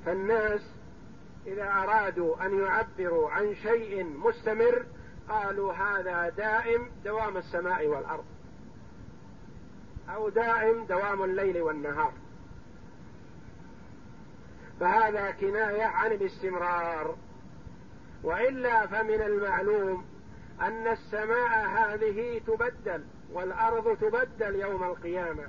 فالناس 0.06 0.60
إذا 1.46 1.72
أرادوا 1.72 2.46
أن 2.46 2.60
يعبروا 2.62 3.30
عن 3.30 3.54
شيء 3.54 4.04
مستمر 4.04 4.86
قالوا 5.28 5.72
هذا 5.72 6.28
دائم 6.28 6.90
دوام 7.04 7.36
السماء 7.36 7.86
والأرض. 7.86 8.24
أو 10.08 10.28
دائم 10.28 10.84
دوام 10.84 11.22
الليل 11.22 11.62
والنهار. 11.62 12.12
فهذا 14.80 15.30
كناية 15.30 15.84
عن 15.84 16.12
الاستمرار. 16.12 17.16
وإلا 18.22 18.86
فمن 18.86 19.22
المعلوم 19.22 20.06
أن 20.60 20.86
السماء 20.86 21.66
هذه 21.66 22.40
تبدل. 22.46 23.04
والأرض 23.32 23.96
تبدل 23.96 24.54
يوم 24.54 24.84
القيامة. 24.84 25.46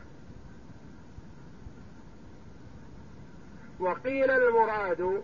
وقيل 3.79 4.31
المراد 4.31 5.23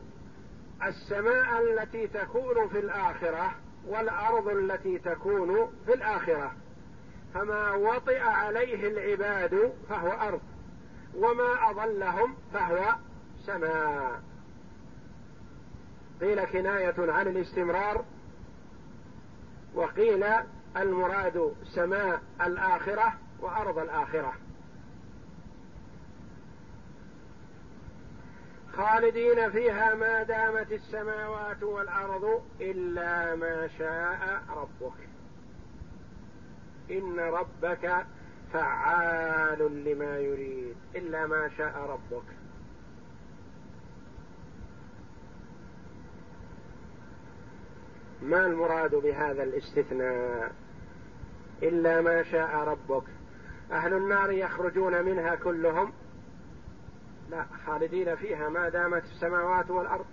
السماء 0.84 1.62
التي 1.62 2.08
تكون 2.08 2.68
في 2.68 2.80
الآخرة 2.80 3.56
والأرض 3.88 4.48
التي 4.48 5.00
تكون 5.00 5.72
في 5.86 5.94
الآخرة. 5.94 6.52
فما 7.34 7.72
وطئ 7.72 8.20
عليه 8.20 8.88
العباد 8.88 9.74
فهو 9.90 10.12
أرض 10.12 10.42
وما 11.16 11.70
أضلهم 11.70 12.36
فهو 12.54 12.96
سماء. 13.46 14.22
قيل 16.22 16.46
كناية 16.46 16.96
عن 16.98 17.28
الاستمرار 17.28 18.06
وقيل 19.76 20.26
المراد 20.78 21.54
سماء 21.64 22.22
الآخرة 22.42 23.14
وأرض 23.40 23.78
الآخرة. 23.78 24.34
خالدين 28.74 29.52
فيها 29.52 29.96
ما 29.96 30.24
دامت 30.24 30.72
السماوات 30.72 31.64
والأرض 31.64 32.44
إلا 32.62 33.36
ما 33.36 33.68
شاء 33.78 34.44
ربك. 34.50 34.98
إن 36.92 37.20
ربك 37.20 38.06
فعال 38.54 39.84
لما 39.86 40.18
يريد 40.18 40.76
إلا 40.96 41.28
ما 41.28 41.50
شاء 41.58 41.78
ربك. 41.78 42.41
ما 48.22 48.46
المراد 48.46 48.96
بهذا 48.96 49.44
الاستثناء؟ 49.44 50.52
إلا 51.64 52.02
ما 52.02 52.24
شاء 52.24 52.56
ربك. 52.56 53.04
أهل 53.72 53.94
النار 53.94 54.32
يخرجون 54.32 55.06
منها 55.06 55.36
كلهم. 55.36 55.94
لا 57.30 57.46
خالدين 57.66 58.16
فيها 58.16 58.50
ما 58.50 58.70
دامت 58.70 59.04
السماوات 59.04 59.70
والأرض. 59.72 60.06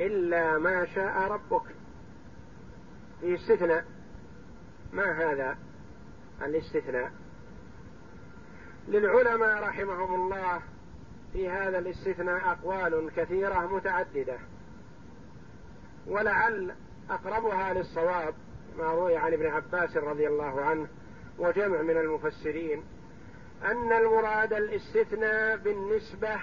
إلا 0.00 0.58
ما 0.58 0.86
شاء 0.86 1.32
ربك. 1.32 1.74
في 3.20 3.34
استثناء. 3.34 3.84
ما 4.92 5.32
هذا 5.32 5.58
الاستثناء؟ 6.42 7.12
للعلماء 8.88 9.62
رحمهم 9.62 10.14
الله 10.14 10.60
في 11.32 11.48
هذا 11.48 11.78
الاستثناء 11.78 12.52
أقوال 12.52 13.10
كثيرة 13.16 13.76
متعددة. 13.76 14.38
ولعل 16.08 16.74
أقربها 17.10 17.74
للصواب 17.74 18.34
ما 18.78 18.84
روي 18.84 19.16
عن 19.16 19.32
ابن 19.32 19.46
عباس 19.46 19.96
رضي 19.96 20.28
الله 20.28 20.60
عنه 20.60 20.88
وجمع 21.38 21.82
من 21.82 21.96
المفسرين 21.96 22.82
أن 23.64 23.92
المراد 23.92 24.52
الاستثناء 24.52 25.56
بالنسبة 25.56 26.36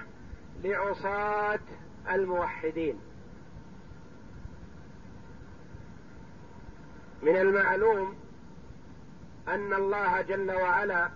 لعصاة 0.64 1.60
الموحدين. 2.10 3.00
من 7.22 7.36
المعلوم 7.36 8.16
أن 9.48 9.74
الله 9.74 10.20
جل 10.20 10.52
وعلا 10.52 11.10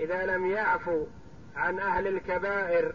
إذا 0.00 0.26
لم 0.26 0.46
يعفو 0.46 1.06
عن 1.56 1.78
أهل 1.78 2.06
الكبائر 2.06 2.94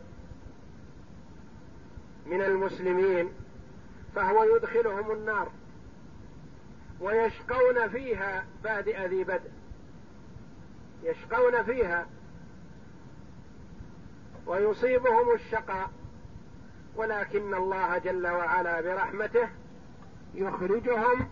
من 2.26 2.42
المسلمين 2.42 3.30
فهو 4.16 4.44
يدخلهم 4.44 5.12
النار 5.12 5.52
ويشقون 7.00 7.88
فيها 7.90 8.46
بادئ 8.64 9.08
ذي 9.08 9.24
بدء. 9.24 9.52
يشقون 11.04 11.64
فيها 11.64 12.08
ويصيبهم 14.46 15.34
الشقاء 15.34 15.90
ولكن 16.96 17.54
الله 17.54 17.98
جل 17.98 18.28
وعلا 18.28 18.82
برحمته 18.82 19.50
يخرجهم 20.34 21.30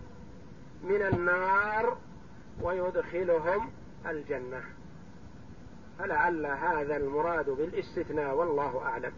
من 0.82 1.02
النار 1.02 1.98
ويدخلهم 2.62 3.70
الجنة. 4.06 4.62
فلعل 5.98 6.46
هذا 6.46 6.96
المراد 6.96 7.50
بالاستثناء 7.50 8.34
والله 8.34 8.82
أعلم. 8.82 9.12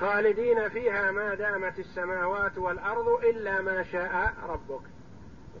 خالدين 0.00 0.68
فيها 0.68 1.10
ما 1.10 1.34
دامت 1.34 1.78
السماوات 1.78 2.58
والأرض 2.58 3.08
إلا 3.08 3.60
ما 3.60 3.82
شاء 3.82 4.34
ربك. 4.48 4.82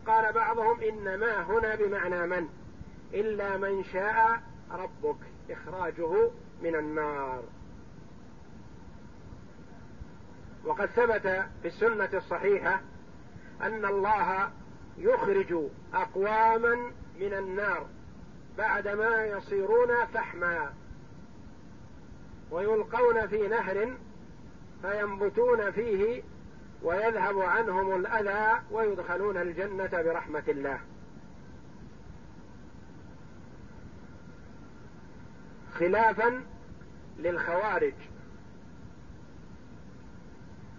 قال 0.06 0.32
بعضهم 0.32 0.80
إنما 0.80 1.42
هنا 1.42 1.74
بمعنى 1.74 2.26
من؟ 2.26 2.48
إلا 3.14 3.56
من 3.56 3.84
شاء 3.84 4.42
ربك. 4.70 5.16
إخراجه 5.50 6.30
من 6.62 6.74
النار. 6.74 7.42
وقد 10.64 10.86
ثبت 10.86 11.46
في 11.62 11.68
السنة 11.68 12.10
الصحيحة 12.14 12.80
أن 13.62 13.84
الله 13.84 14.50
يخرج 14.98 15.54
أقواما 15.94 16.74
من 17.20 17.34
النار 17.34 17.86
بعدما 18.58 19.24
يصيرون 19.24 20.06
فحما 20.14 20.72
ويلقون 22.50 23.26
في 23.26 23.48
نهر 23.48 23.96
فينبتون 24.84 25.70
فيه 25.70 26.22
ويذهب 26.82 27.38
عنهم 27.38 27.96
الأذى 27.96 28.62
ويدخلون 28.70 29.36
الجنة 29.36 29.90
برحمة 30.02 30.42
الله. 30.48 30.80
خلافا 35.78 36.42
للخوارج 37.18 37.94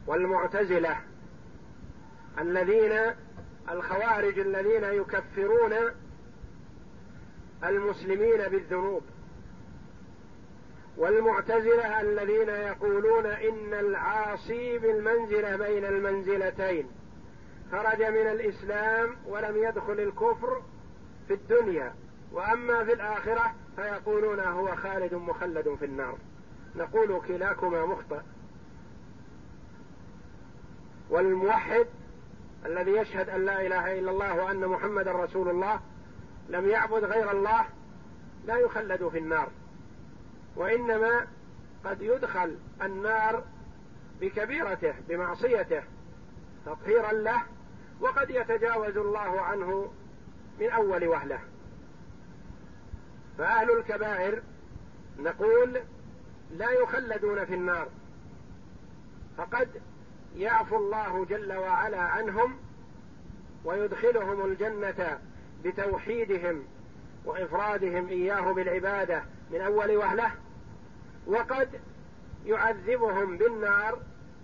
والمعتزلة 0.08 0.98
الذين 2.40 3.14
الخوارج 3.72 4.40
الذين 4.40 4.84
يكفرون 4.84 5.74
المسلمين 7.64 8.48
بالذنوب. 8.48 9.04
والمعتزلة 10.98 12.02
الذين 12.02 12.50
يقولون 12.50 13.26
إن 13.26 13.74
العاصي 13.74 14.78
بالمنزلة 14.78 15.56
بين 15.56 15.86
المنزلتين. 15.86 16.88
خرج 17.72 18.02
من 18.02 18.28
الإسلام 18.28 19.16
ولم 19.26 19.58
يدخل 19.58 20.00
الكفر 20.00 20.62
في 21.28 21.34
الدنيا. 21.34 21.96
وأما 22.32 22.84
في 22.84 22.94
الآخرة 22.94 23.54
فيقولون 23.76 24.40
هو 24.40 24.76
خالد 24.76 25.14
مخلد 25.14 25.76
في 25.80 25.86
النار. 25.86 26.18
نقول 26.76 27.22
كلاكما 27.28 27.86
مخطئ. 27.86 28.22
والموحد 31.10 31.86
الذي 32.66 32.92
يشهد 32.92 33.30
أن 33.30 33.46
لا 33.46 33.62
إله 33.62 34.00
إلا 34.00 34.12
الله 34.12 34.44
وأن 34.44 34.68
محمدا 34.68 35.12
رسول 35.12 35.50
الله 35.50 35.80
لم 36.50 36.70
يعبد 36.70 37.04
غير 37.04 37.32
الله 37.32 37.66
لا 38.46 38.58
يخلد 38.58 39.08
في 39.08 39.18
النار. 39.18 39.50
وإنما 40.56 41.28
قد 41.86 42.02
يدخل 42.02 42.58
النار 42.82 43.44
بكبيرته 44.22 44.94
بمعصيته 45.10 45.84
تطهيرا 46.66 47.12
له 47.12 47.42
وقد 48.02 48.30
يتجاوز 48.30 48.98
الله 48.98 49.42
عنه 49.42 49.92
من 50.60 50.70
أول 50.70 51.08
وهلة. 51.08 51.40
فأهل 53.38 53.72
الكبائر 53.72 54.42
نقول 55.20 55.82
لا 56.52 56.72
يخلدون 56.72 57.46
في 57.46 57.54
النار 57.54 57.88
فقد 59.38 59.82
يعفو 60.36 60.78
الله 60.78 61.26
جل 61.26 61.54
وعلا 61.54 62.02
عنهم 62.02 62.58
ويدخلهم 63.66 64.46
الجنة 64.46 65.20
بتوحيدهم 65.64 66.64
وإفرادهم 67.26 68.08
إياه 68.08 68.52
بالعبادة 68.52 69.24
من 69.52 69.62
أول 69.62 69.92
وهلة. 69.92 70.32
وقد 71.28 71.82
يعذبهم 72.46 73.38
بالنار 73.38 74.00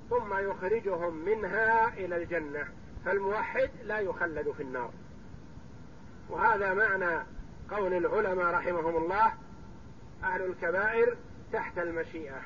ثم 0.09 0.33
يخرجهم 0.33 1.15
منها 1.25 1.87
إلى 1.87 2.15
الجنة 2.15 2.67
فالموحد 3.05 3.69
لا 3.83 3.99
يخلد 3.99 4.51
في 4.51 4.63
النار. 4.63 4.91
وهذا 6.29 6.73
معنى 6.73 7.25
قول 7.71 7.93
العلماء 7.93 8.53
رحمهم 8.53 8.97
الله 8.97 9.33
أهل 10.23 10.41
الكبائر 10.41 11.17
تحت 11.53 11.77
المشيئة. 11.77 12.41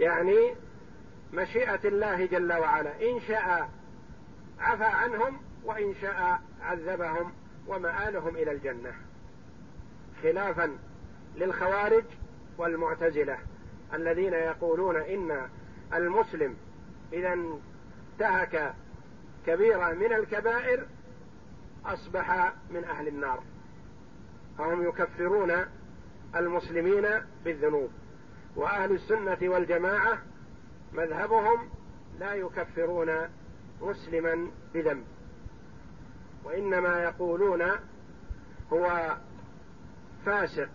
يعني 0.00 0.54
مشيئة 1.32 1.80
الله 1.84 2.26
جل 2.26 2.52
وعلا 2.52 3.10
إن 3.10 3.20
شاء 3.20 3.70
عفى 4.60 4.84
عنهم 4.84 5.40
وإن 5.64 5.94
شاء 6.00 6.40
عذبهم. 6.62 7.32
ومآلهم 7.66 8.36
إلى 8.36 8.52
الجنة 8.52 8.92
خلافا 10.22 10.78
للخوارج 11.36 12.04
والمعتزلة 12.58 13.38
الذين 13.94 14.32
يقولون 14.32 14.96
إن 14.96 15.48
المسلم 15.94 16.56
إذا 17.12 17.32
انتهك 17.32 18.74
كبيره 19.46 19.92
من 19.92 20.12
الكبائر 20.12 20.86
أصبح 21.86 22.52
من 22.70 22.84
أهل 22.84 23.08
النار. 23.08 23.42
فهم 24.58 24.88
يكفرون 24.88 25.52
المسلمين 26.36 27.06
بالذنوب 27.44 27.90
وأهل 28.56 28.92
السنة 28.92 29.38
والجماعة 29.42 30.18
مذهبهم 30.92 31.68
لا 32.18 32.34
يكفرون 32.34 33.10
مسلما 33.80 34.50
بذنب. 34.74 35.04
وإنما 36.44 37.02
يقولون 37.02 37.62
هو 38.72 39.16
فاسق 40.26 40.68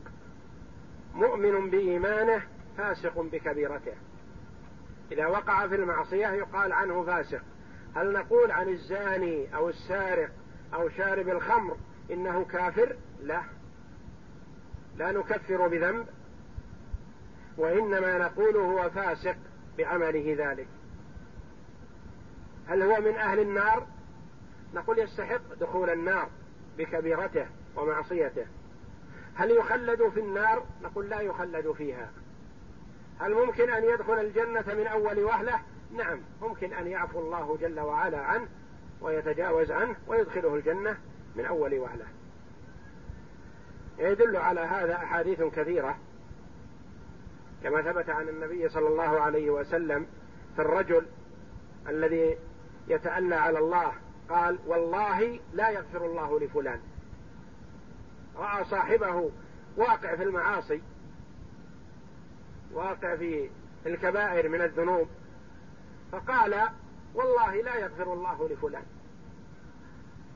مؤمن 1.13 1.69
بإيمانه 1.69 2.41
فاسق 2.77 3.21
بكبيرته. 3.21 3.93
إذا 5.11 5.27
وقع 5.27 5.67
في 5.67 5.75
المعصية 5.75 6.27
يقال 6.27 6.73
عنه 6.73 7.03
فاسق. 7.03 7.41
هل 7.95 8.13
نقول 8.13 8.51
عن 8.51 8.69
الزاني 8.69 9.55
أو 9.55 9.69
السارق 9.69 10.29
أو 10.73 10.89
شارب 10.89 11.29
الخمر 11.29 11.77
إنه 12.11 12.45
كافر؟ 12.45 12.95
لا. 13.21 13.41
لا 14.97 15.11
نكفر 15.11 15.67
بذنب 15.67 16.07
وإنما 17.57 18.17
نقول 18.17 18.57
هو 18.57 18.89
فاسق 18.89 19.35
بعمله 19.77 20.35
ذلك. 20.39 20.67
هل 22.67 22.81
هو 22.81 23.01
من 23.01 23.15
أهل 23.15 23.39
النار؟ 23.39 23.87
نقول 24.73 24.99
يستحق 24.99 25.53
دخول 25.59 25.89
النار 25.89 26.29
بكبيرته 26.77 27.47
ومعصيته. 27.75 28.45
هل 29.35 29.51
يخلد 29.51 30.09
في 30.09 30.19
النار؟ 30.19 30.65
نقول 30.83 31.09
لا 31.09 31.21
يخلد 31.21 31.71
فيها. 31.71 32.11
هل 33.19 33.33
ممكن 33.33 33.69
أن 33.69 33.83
يدخل 33.83 34.13
الجنة 34.13 34.63
من 34.67 34.87
أول 34.87 35.19
وهلة؟ 35.19 35.59
نعم 35.97 36.19
ممكن 36.41 36.73
أن 36.73 36.87
يعفو 36.87 37.19
الله 37.19 37.57
جل 37.61 37.79
وعلا 37.79 38.19
عنه 38.19 38.47
ويتجاوز 39.01 39.71
عنه 39.71 39.95
ويدخله 40.07 40.55
الجنة 40.55 40.97
من 41.35 41.45
أول 41.45 41.73
وهلة. 41.73 42.05
يدل 43.97 44.37
على 44.37 44.61
هذا 44.61 44.95
أحاديث 44.95 45.43
كثيرة. 45.43 45.97
كما 47.63 47.81
ثبت 47.81 48.09
عن 48.09 48.29
النبي 48.29 48.69
صلى 48.69 48.87
الله 48.87 49.21
عليه 49.21 49.49
وسلم 49.49 50.07
في 50.55 50.61
الرجل 50.61 51.05
الذي 51.89 52.37
يتألى 52.87 53.35
على 53.35 53.59
الله 53.59 53.93
قال 54.29 54.59
والله 54.67 55.39
لا 55.53 55.69
يغفر 55.69 56.05
الله 56.05 56.39
لفلان. 56.39 56.79
رأى 58.35 58.65
صاحبه 58.65 59.31
واقع 59.77 60.15
في 60.15 60.23
المعاصي 60.23 60.81
واقع 62.73 63.15
في 63.15 63.49
الكبائر 63.85 64.49
من 64.49 64.61
الذنوب 64.61 65.07
فقال 66.11 66.69
والله 67.15 67.61
لا 67.61 67.75
يغفر 67.75 68.13
الله 68.13 68.49
لفلان. 68.49 68.83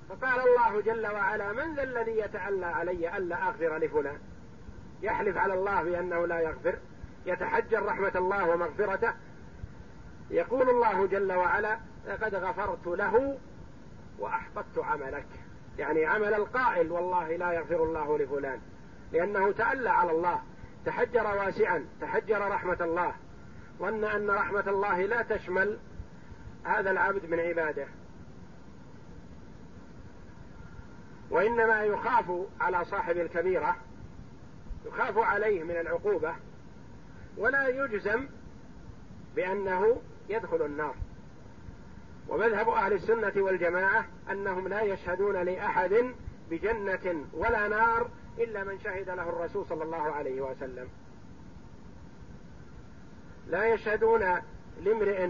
فقال 0.10 0.48
الله 0.48 0.82
جل 0.82 1.08
وعلا 1.08 1.54
من 1.54 1.76
ذا 1.76 1.84
الذي 1.84 2.18
يتألى 2.18 2.66
علي 2.66 3.18
ألا 3.18 3.48
أغفر 3.48 3.78
لفلان؟ 3.78 4.20
يحلف 5.02 5.38
على 5.38 5.54
الله 5.54 5.84
بأنه 5.84 6.28
لا 6.28 6.40
يغفر 6.40 6.78
يتحجر 7.26 7.86
رحمة 7.86 8.12
الله 8.16 8.50
ومغفرته. 8.50 9.14
يقول 10.30 10.70
الله 10.70 11.06
جل 11.06 11.34
وعلا 11.34 11.80
لقد 12.08 12.36
غفرت 12.36 12.88
له 12.88 13.38
وأحبطت 14.20 14.78
عملك. 14.78 15.26
يعني 15.78 16.06
عمل 16.06 16.34
القائل 16.34 16.92
والله 16.92 17.36
لا 17.36 17.52
يغفر 17.52 17.84
الله 17.84 18.18
لفلان. 18.18 18.62
لأنه 19.12 19.52
تألى 19.52 19.90
على 19.90 20.12
الله 20.12 20.42
تحجر 20.86 21.28
واسعا 21.28 21.86
تحجر 22.02 22.52
رحمة 22.52 22.78
الله. 22.82 23.14
ظن 23.80 24.04
أن 24.04 24.30
رحمة 24.30 24.64
الله 24.68 25.06
لا 25.06 25.22
تشمل 25.22 25.80
هذا 26.64 26.92
العبد 26.92 27.26
من 27.26 27.40
عباده. 27.40 27.88
وإنما 31.30 31.84
يخاف 31.84 32.32
على 32.62 32.86
صاحب 32.86 33.18
الكبيرة 33.18 33.76
يخاف 34.86 35.18
عليه 35.18 35.64
من 35.64 35.76
العقوبة. 35.76 36.36
ولا 37.38 37.68
يجزم 37.68 38.28
بأنه 39.36 40.02
يدخل 40.30 40.66
النار. 40.66 40.96
ومذهب 42.34 42.70
أهل 42.70 42.94
السنة 42.94 43.34
والجماعة 43.36 44.06
أنهم 44.32 44.68
لا 44.68 44.82
يشهدون 44.82 45.36
لأحد 45.36 46.14
بجنة 46.50 47.26
ولا 47.34 47.68
نار 47.68 48.10
إلا 48.40 48.64
من 48.64 48.80
شهد 48.80 49.10
له 49.10 49.30
الرسول 49.30 49.66
صلى 49.66 49.84
الله 49.84 50.02
عليه 50.02 50.42
وسلم. 50.42 50.88
لا 53.48 53.66
يشهدون 53.66 54.42
لامرئ 54.84 55.30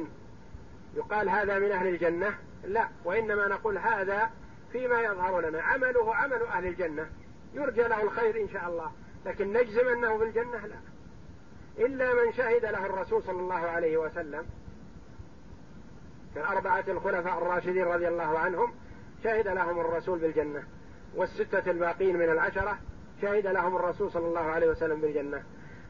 يقال 0.96 1.30
هذا 1.30 1.60
من 1.60 1.72
أهل 1.72 1.88
الجنة 1.88 2.38
لا 2.64 2.88
وإنما 3.06 3.48
نقول 3.48 3.78
هذا 3.78 4.30
فيما 4.72 5.02
يظهر 5.02 5.50
لنا. 5.50 5.62
عمله 5.62 6.16
عمل 6.16 6.44
أهل 6.44 6.68
الجنة. 6.68 7.10
يرجى 7.54 7.84
له 7.84 8.04
الخير 8.04 8.42
إن 8.42 8.50
شاء 8.50 8.70
الله 8.70 8.92
لكن 9.26 9.54
نجزم 9.54 9.88
أنه 9.88 10.18
في 10.18 10.24
الجنة 10.24 10.68
لا. 10.68 10.80
إلا 11.86 12.14
من 12.14 12.34
شهد 12.34 12.66
له 12.66 12.86
الرسول 12.86 13.24
صلى 13.24 13.40
الله 13.40 13.56
عليه 13.56 13.98
وسلم. 13.98 14.46
كالأربعة 16.36 16.84
الخلفاء 16.88 17.38
الراشدين 17.38 17.84
رضي 17.84 18.08
الله 18.08 18.40
عنهم 18.40 18.74
شهد 19.24 19.48
لهم 19.48 19.80
الرسول 19.80 20.20
بالجنة 20.20 20.64
والستة 21.16 21.72
الباقين 21.72 22.18
من 22.18 22.30
العشرة 22.30 22.78
شهد 23.22 23.48
لهم 23.48 23.76
الرسول 23.76 24.12
صلى 24.12 24.28
الله 24.28 24.42
عليه 24.42 24.68
وسلم 24.68 25.02
بالجنة 25.02 25.44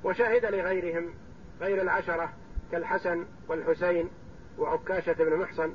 وشهد 0.04 0.46
لغيرهم 0.46 1.14
غير 1.62 1.82
العشرة 1.82 2.30
كالحسن 2.72 3.26
والحسين 3.48 4.10
وعكاشة 4.58 5.14
بن 5.14 5.36
محصن 5.36 5.74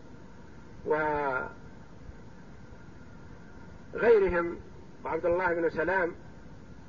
وغيرهم 3.94 4.56
وعبد 5.04 5.26
الله 5.26 5.54
بن 5.54 5.70
سلام 5.70 6.12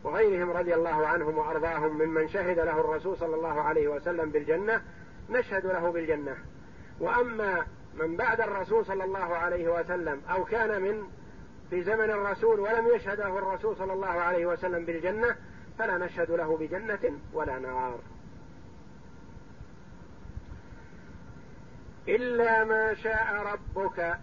وغيرهم 0.03 0.49
رضي 0.51 0.75
الله 0.75 1.07
عنهم 1.07 1.37
وأرضاهم 1.37 1.97
ممن 1.97 2.27
شهد 2.27 2.59
له 2.59 2.79
الرسول 2.79 3.17
صلى 3.17 3.35
الله 3.35 3.61
عليه 3.61 3.87
وسلم 3.87 4.31
بالجنة 4.31 4.81
نشهد 5.29 5.65
له 5.65 5.91
بالجنة. 5.91 6.35
وأما 6.99 7.65
من 7.93 8.17
بعد 8.17 8.41
الرسول 8.41 8.85
صلى 8.85 9.03
الله 9.03 9.35
عليه 9.35 9.79
وسلم 9.79 10.21
أو 10.29 10.45
كان 10.45 10.81
من 10.81 11.03
في 11.69 11.83
زمن 11.83 12.09
الرسول 12.11 12.59
ولم 12.59 12.87
يشهد 12.95 13.19
له 13.19 13.37
الرسول 13.37 13.77
صلى 13.77 13.93
الله 13.93 14.07
عليه 14.07 14.45
وسلم 14.45 14.85
بالجنة 14.85 15.35
فلا 15.79 15.97
نشهد 15.97 16.31
له 16.31 16.57
بجنة 16.57 17.19
ولا 17.33 17.59
نار. 17.59 17.99
إلا 22.07 22.63
ما 22.63 22.93
شاء 22.93 23.53
ربك. 23.53 24.17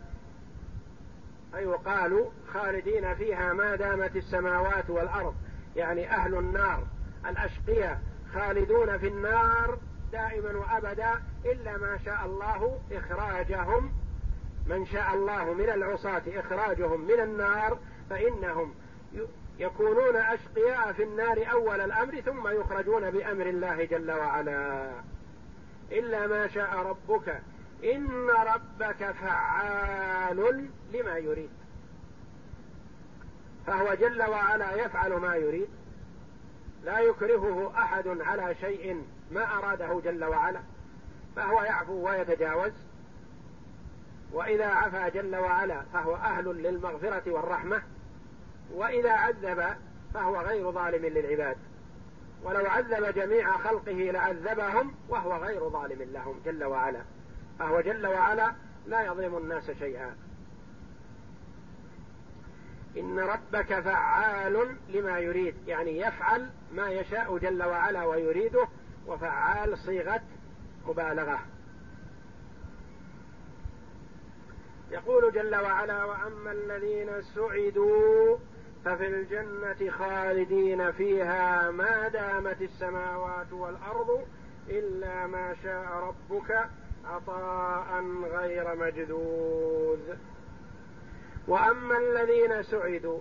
أي 1.55 1.67
قالوا 1.67 2.31
خالدين 2.53 3.15
فيها 3.15 3.53
ما 3.53 3.77
دامت 3.77 4.17
السماوات 4.17 4.91
والأرض 4.91 5.35
يعني 5.77 6.11
أهل 6.11 6.35
النار 6.35 6.87
الأشقياء 7.27 8.01
خالدون 8.35 8.99
في 8.99 9.09
النار. 9.09 9.79
دائما 10.17 10.59
وأبدا 10.59 11.23
إلا 11.45 11.77
ما 11.77 11.99
شاء 12.05 12.27
الله 12.27 12.81
إخراجهم 12.93 13.93
من 14.67 14.87
شاء 14.87 15.15
الله 15.15 15.53
من 15.53 15.69
العصاة 15.69 16.23
إخراجهم 16.27 17.01
من 17.01 17.21
النار 17.21 17.79
فإنهم 18.11 18.75
يكونون 19.59 20.17
أشقياء 20.17 20.93
في 20.93 21.03
النار 21.03 21.51
أول 21.53 21.81
الأمر 21.81 22.21
ثم 22.21 22.49
يخرجون 22.49 23.11
بأمر 23.11 23.47
الله 23.47 23.85
جل 23.85 24.11
وعلا. 24.11 24.91
إلا 25.93 26.27
ما 26.27 26.49
شاء 26.49 26.77
ربك 26.77 27.41
إن 27.85 28.31
ربك 28.31 29.11
فعال 29.11 30.69
لما 30.95 31.19
يريد. 31.19 31.51
فهو 33.67 33.95
جل 33.95 34.23
وعلا 34.23 34.73
يفعل 34.73 35.13
ما 35.13 35.37
يريد. 35.37 35.69
لا 36.85 36.99
يكرهه 36.99 37.73
أحد 37.79 38.09
على 38.09 38.55
شيء 38.55 39.03
ما 39.31 39.59
أراده 39.59 40.01
جل 40.05 40.25
وعلا 40.25 40.61
فهو 41.37 41.63
يعفو 41.63 42.09
ويتجاوز. 42.09 42.73
وإذا 44.33 44.67
عفا 44.67 45.09
جل 45.09 45.37
وعلا 45.37 45.83
فهو 45.93 46.15
أهل 46.15 46.45
للمغفرة 46.45 47.31
والرحمة 47.31 47.83
وإذا 48.75 49.13
عذب 49.13 49.65
فهو 50.15 50.41
غير 50.41 50.73
ظالم 50.73 51.07
للعباد. 51.07 51.57
ولو 52.43 52.67
عذب 52.67 53.15
جميع 53.15 53.59
خلقه 53.59 53.93
لعذبهم 53.93 54.95
وهو 55.09 55.37
غير 55.37 55.69
ظالم 55.69 56.03
لهم 56.13 56.41
جل 56.45 56.65
وعلا 56.65 57.01
فهو 57.59 57.81
جل 57.81 58.07
وعلا 58.07 58.53
لا 58.87 59.07
يظلم 59.07 59.37
الناس 59.37 59.71
شيئا. 59.71 60.17
إن 62.97 63.19
ربك 63.19 63.81
فعال 63.81 64.77
لما 64.89 65.19
يريد 65.19 65.55
يعني 65.67 65.99
يفعل 65.99 66.51
ما 66.75 66.89
يشاء 66.89 67.39
جل 67.39 67.63
وعلا 67.63 68.05
ويريده 68.05 68.69
وفعال 69.07 69.79
صيغة 69.79 70.21
مبالغة. 70.87 71.39
يقول 74.91 75.33
جل 75.33 75.57
وعلا 75.57 76.05
وأما 76.05 76.53
الذين 76.53 77.23
سعدوا 77.23 78.37
ففي 78.85 79.07
الجنة 79.07 79.91
خالدين 79.91 80.93
فيها 80.93 81.71
ما 81.71 82.09
دامت 82.09 82.63
السماوات 82.63 83.53
والأرض 83.53 84.27
إلا 84.69 85.27
ما 85.27 85.55
شاء 85.63 85.87
ربك 85.89 86.69
عطاء 87.05 88.05
غير 88.33 88.77
مجذوذ. 88.77 90.17
وأما 91.49 91.99
الذين 91.99 92.63
سعدوا 92.63 93.19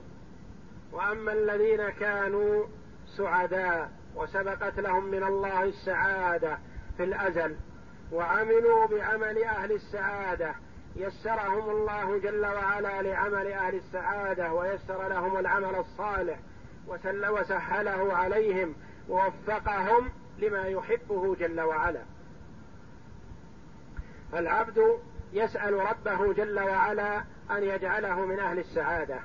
وأما 0.91 1.33
الذين 1.33 1.89
كانوا 1.89 2.65
سعداء 3.17 3.91
وسبقت 4.15 4.79
لهم 4.79 5.05
من 5.05 5.23
الله 5.23 5.63
السعادة 5.63 6.57
في 6.97 7.03
الأزل 7.03 7.55
وعملوا 8.11 8.85
بعمل 8.85 9.43
أهل 9.43 9.71
السعادة. 9.71 10.55
يسرهم 10.95 11.69
الله 11.69 12.19
جل 12.19 12.45
وعلا 12.45 13.01
لعمل 13.01 13.47
أهل 13.47 13.75
السعادة 13.75 14.53
ويسر 14.53 15.07
لهم 15.07 15.37
العمل 15.37 15.75
الصالح 15.75 16.39
وسهله 16.87 18.13
عليهم 18.13 18.75
ووفقهم 19.09 20.09
لما 20.39 20.67
يحبه 20.67 21.35
جل 21.35 21.61
وعلا. 21.61 22.01
فالعبد 24.31 24.99
يسأل 25.33 25.73
ربه 25.73 26.33
جل 26.33 26.59
وعلا 26.59 27.23
أن 27.51 27.63
يجعله 27.63 28.25
من 28.25 28.39
أهل 28.39 28.59
السعادة 28.59 29.19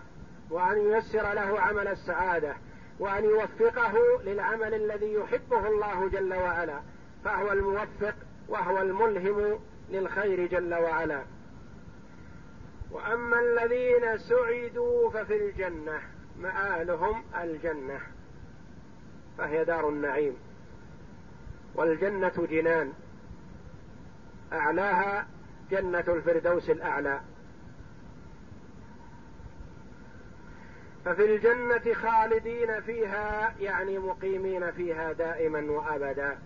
وأن 0.50 0.78
ييسر 0.78 1.32
له 1.32 1.60
عمل 1.60 1.88
السعادة. 1.88 2.54
وأن 3.00 3.24
يوفقه 3.24 4.22
للعمل 4.24 4.74
الذي 4.74 5.12
يحبه 5.12 5.66
الله 5.66 6.08
جل 6.08 6.34
وعلا 6.34 6.80
فهو 7.24 7.52
الموفق 7.52 8.14
وهو 8.48 8.82
الملهم 8.82 9.60
للخير 9.90 10.46
جل 10.46 10.74
وعلا. 10.74 11.22
وأما 12.90 13.40
الذين 13.40 14.18
سعدوا 14.18 15.10
ففي 15.10 15.36
الجنة 15.36 16.00
مآلهم 16.38 17.22
الجنة 17.42 18.00
فهي 19.38 19.64
دار 19.64 19.88
النعيم. 19.88 20.36
والجنة 21.74 22.46
جنان 22.50 22.92
أعلاها 24.52 25.26
جنة 25.70 26.04
الفردوس 26.08 26.70
الأعلى. 26.70 27.20
ففي 31.04 31.34
الجنة 31.34 31.94
خالدين 31.94 32.80
فيها 32.80 33.54
يعني 33.60 33.98
مقيمين 33.98 34.70
فيها 34.70 35.12
دائما 35.12 35.72
وأبدا. 35.72 36.38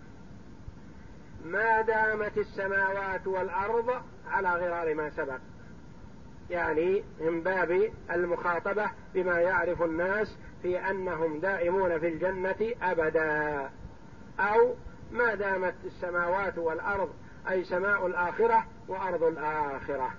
ما 1.44 1.80
دامت 1.80 2.38
السماوات 2.38 3.26
والأرض 3.26 4.02
على 4.30 4.48
غرار 4.48 4.94
ما 4.94 5.10
سبق. 5.10 5.38
يعني 6.50 7.04
من 7.20 7.42
باب 7.42 7.92
المخاطبة 8.10 8.90
بما 9.14 9.40
يعرف 9.40 9.82
الناس 9.82 10.36
في 10.62 10.90
أنهم 10.90 11.40
دائمون 11.40 11.98
في 11.98 12.08
الجنة 12.08 12.72
أبدا. 12.82 13.70
أو 14.40 14.74
ما 15.12 15.34
دامت 15.34 15.74
السماوات 15.84 16.58
والأرض 16.58 17.10
أي 17.50 17.64
سماء 17.64 18.06
الآخرة 18.06 18.66
وأرض 18.88 19.22
الآخرة. 19.22 20.10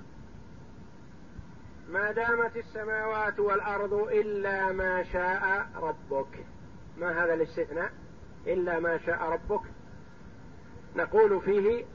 ما 1.89 2.11
دامت 2.11 2.57
السماوات 2.57 3.39
والأرض 3.39 3.93
إلا 3.93 4.71
ما 4.71 5.03
شاء 5.03 5.67
ربك. 5.75 6.45
ما 6.97 7.23
هذا 7.23 7.33
الاستثناء؟ 7.33 7.91
إلا 8.47 8.79
ما 8.79 8.97
شاء 8.97 9.21
ربك. 9.21 9.61
نقول 10.95 11.41
فيه 11.41 11.85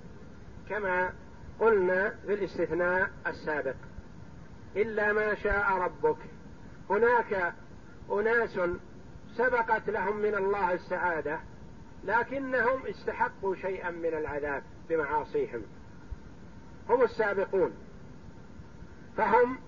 كما 0.68 1.12
قلنا 1.60 2.10
في 2.26 2.34
الاستثناء 2.34 3.10
السابق. 3.26 3.74
إلا 4.76 5.12
ما 5.12 5.34
شاء 5.34 5.72
ربك. 5.72 6.18
هناك 6.90 7.54
أناس 8.10 8.60
سبقت 9.36 9.90
لهم 9.90 10.16
من 10.16 10.34
الله 10.34 10.72
السعادة 10.72 11.40
لكنهم 12.04 12.86
استحقوا 12.86 13.54
شيئا 13.54 13.90
من 13.90 14.14
العذاب 14.14 14.62
بمعاصيهم. 14.88 15.62
هم 16.88 17.02
السابقون. 17.02 17.72
فهم 19.16 19.58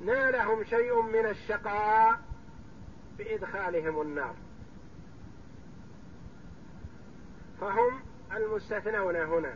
نالهم 0.00 0.64
شيء 0.64 1.02
من 1.02 1.26
الشقاء 1.26 2.20
بإدخالهم 3.18 4.00
النار. 4.00 4.34
فهم 7.60 8.00
المستثنون 8.36 9.16
هنا. 9.16 9.54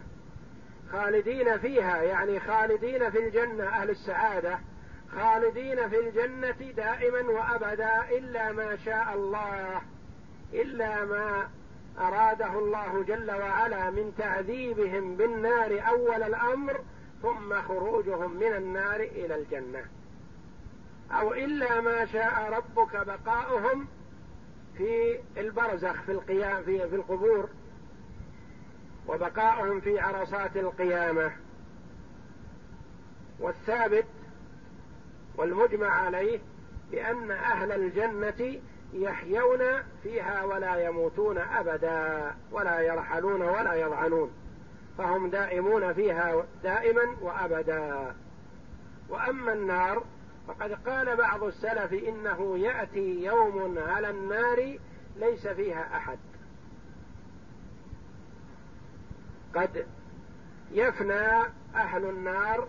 خالدين 0.92 1.58
فيها 1.58 2.02
يعني 2.02 2.40
خالدين 2.40 3.10
في 3.10 3.18
الجنة 3.18 3.64
أهل 3.64 3.90
السعادة 3.90 4.58
خالدين 5.16 5.88
في 5.88 5.98
الجنة 5.98 6.72
دائما 6.76 7.20
وأبدا 7.20 8.10
إلا 8.10 8.52
ما 8.52 8.76
شاء 8.76 9.14
الله 9.14 9.82
إلا 10.52 11.04
ما 11.04 11.48
أراده 11.98 12.58
الله 12.58 13.04
جل 13.08 13.30
وعلا 13.30 13.90
من 13.90 14.14
تعذيبهم 14.18 15.16
بالنار 15.16 15.88
أول 15.88 16.22
الأمر 16.22 16.80
ثم 17.22 17.62
خروجهم 17.62 18.36
من 18.36 18.52
النار 18.56 19.00
إلى 19.00 19.34
الجنة. 19.34 19.84
أو 21.12 21.34
إلا 21.34 21.80
ما 21.80 22.04
شاء 22.04 22.52
ربك 22.52 23.06
بقاؤهم 23.06 23.86
في 24.76 25.18
البرزخ 25.36 26.02
في 26.02 26.12
القيام 26.12 26.62
في, 26.62 26.88
في 26.88 26.96
القبور 26.96 27.48
وبقاؤهم 29.08 29.80
في 29.80 30.00
عرصات 30.00 30.56
القيامة. 30.56 31.32
والثابت 33.40 34.06
والمجمع 35.36 35.88
عليه 35.88 36.40
بأن 36.90 37.30
أهل 37.30 37.72
الجنة 37.72 38.60
يحيون 38.92 39.58
فيها 40.02 40.44
ولا 40.44 40.88
يموتون 40.88 41.38
أبدا 41.38 42.34
ولا 42.52 42.80
يرحلون 42.80 43.42
ولا 43.42 43.74
يضعنون 43.74 44.30
فهم 44.98 45.30
دائمون 45.30 45.92
فيها 45.92 46.44
دائما 46.62 47.16
وأبدا. 47.20 48.14
وأما 49.08 49.52
النار 49.52 50.04
فقد 50.50 50.72
قال 50.72 51.16
بعض 51.16 51.44
السلف 51.44 51.92
إنه 51.92 52.58
يأتي 52.58 53.24
يوم 53.24 53.78
على 53.78 54.10
النار 54.10 54.78
ليس 55.16 55.48
فيها 55.48 55.96
أحد. 55.96 56.18
قد 59.54 59.86
يفنى 60.70 61.42
أهل 61.74 62.04
النار 62.04 62.68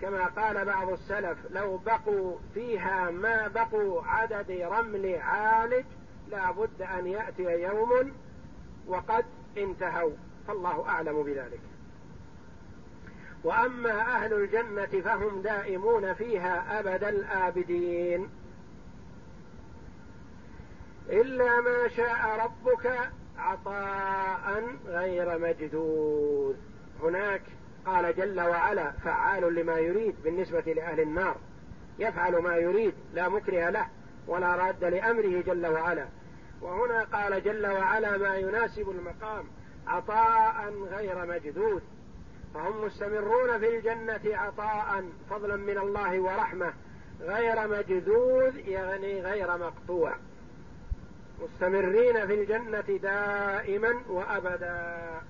كما 0.00 0.26
قال 0.26 0.64
بعض 0.64 0.88
السلف 0.88 1.38
لو 1.50 1.76
بقوا 1.76 2.38
فيها 2.54 3.10
ما 3.10 3.48
بقوا 3.48 4.02
عدد 4.02 4.50
رمل 4.50 5.14
عالج 5.14 5.84
لا 6.28 6.50
بد 6.50 6.82
أن 6.82 7.06
يأتي 7.06 7.62
يوم 7.62 8.12
وقد 8.86 9.24
انتهوا. 9.56 10.12
فالله 10.48 10.88
أعلم 10.88 11.22
بذلك. 11.22 11.60
وأما 13.44 14.00
أهل 14.00 14.32
الجنة 14.32 15.02
فهم 15.04 15.42
دائمون 15.42 16.14
فيها 16.14 16.80
أبد 16.80 17.04
الآبدين. 17.04 18.28
إلا 21.08 21.60
ما 21.60 21.88
شاء 21.88 22.40
ربك 22.44 23.10
عطاء 23.38 24.64
غير 24.86 25.38
مجدود 25.38 26.56
هناك 27.02 27.42
قال 27.86 28.16
جل 28.16 28.40
وعلا 28.40 28.90
فعال 28.92 29.54
لما 29.54 29.78
يريد 29.78 30.14
بالنسبة 30.24 30.72
لأهل 30.72 31.00
النار. 31.00 31.36
يفعل 31.98 32.36
ما 32.36 32.56
يريد 32.56 32.94
لا 33.14 33.28
مكره 33.28 33.70
له 33.70 33.86
ولا 34.26 34.56
راد 34.56 34.84
لأمره 34.84 35.40
جل 35.40 35.66
وعلا. 35.66 36.06
وهنا 36.62 37.04
قال 37.04 37.44
جل 37.44 37.66
وعلا 37.66 38.16
ما 38.16 38.36
يناسب 38.36 38.90
المقام 38.90 39.44
عطاء 39.86 40.74
غير 40.90 41.26
مجدود 41.26 41.82
فهم 42.54 42.84
مستمرون 42.84 43.58
في 43.58 43.76
الجنة 43.76 44.20
عطاء 44.24 45.04
فضلا 45.30 45.56
من 45.56 45.78
الله 45.78 46.20
ورحمة. 46.20 46.72
غير 47.20 47.68
مجذوذ 47.68 48.56
يعني 48.56 49.20
غير 49.20 49.58
مقطوع. 49.58 50.16
مستمرين 51.42 52.26
في 52.26 52.34
الجنة 52.34 52.98
دائما 53.02 53.94
وأبدا. 54.08 55.20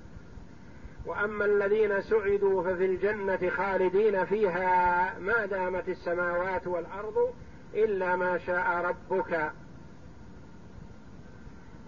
وأما 1.07 1.45
الذين 1.45 2.03
سعدوا 2.03 2.63
ففي 2.63 2.85
الجنة 2.85 3.51
خالدين 3.51 4.25
فيها 4.25 5.19
ما 5.19 5.47
دامت 5.47 5.89
السماوات 5.89 6.67
والأرض 6.67 7.35
إلا 7.75 8.17
ما 8.17 8.39
شاء 8.39 8.67
ربك. 8.85 9.53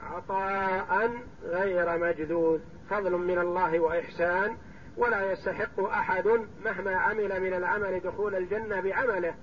عطاء 0.03 1.11
غير 1.45 1.99
مجذوذ. 1.99 2.61
فضل 2.91 3.13
من 3.13 3.39
الله 3.39 3.81
وإحسان. 3.81 4.57
ولا 4.97 5.33
يستحق 5.33 5.81
أحد 5.81 6.29
مهما 6.65 6.97
عمل 6.97 7.41
من 7.41 7.55
العمل 7.55 8.01
دخول 8.01 8.35
الجنة 8.35 8.81
بعمله. 8.81 9.35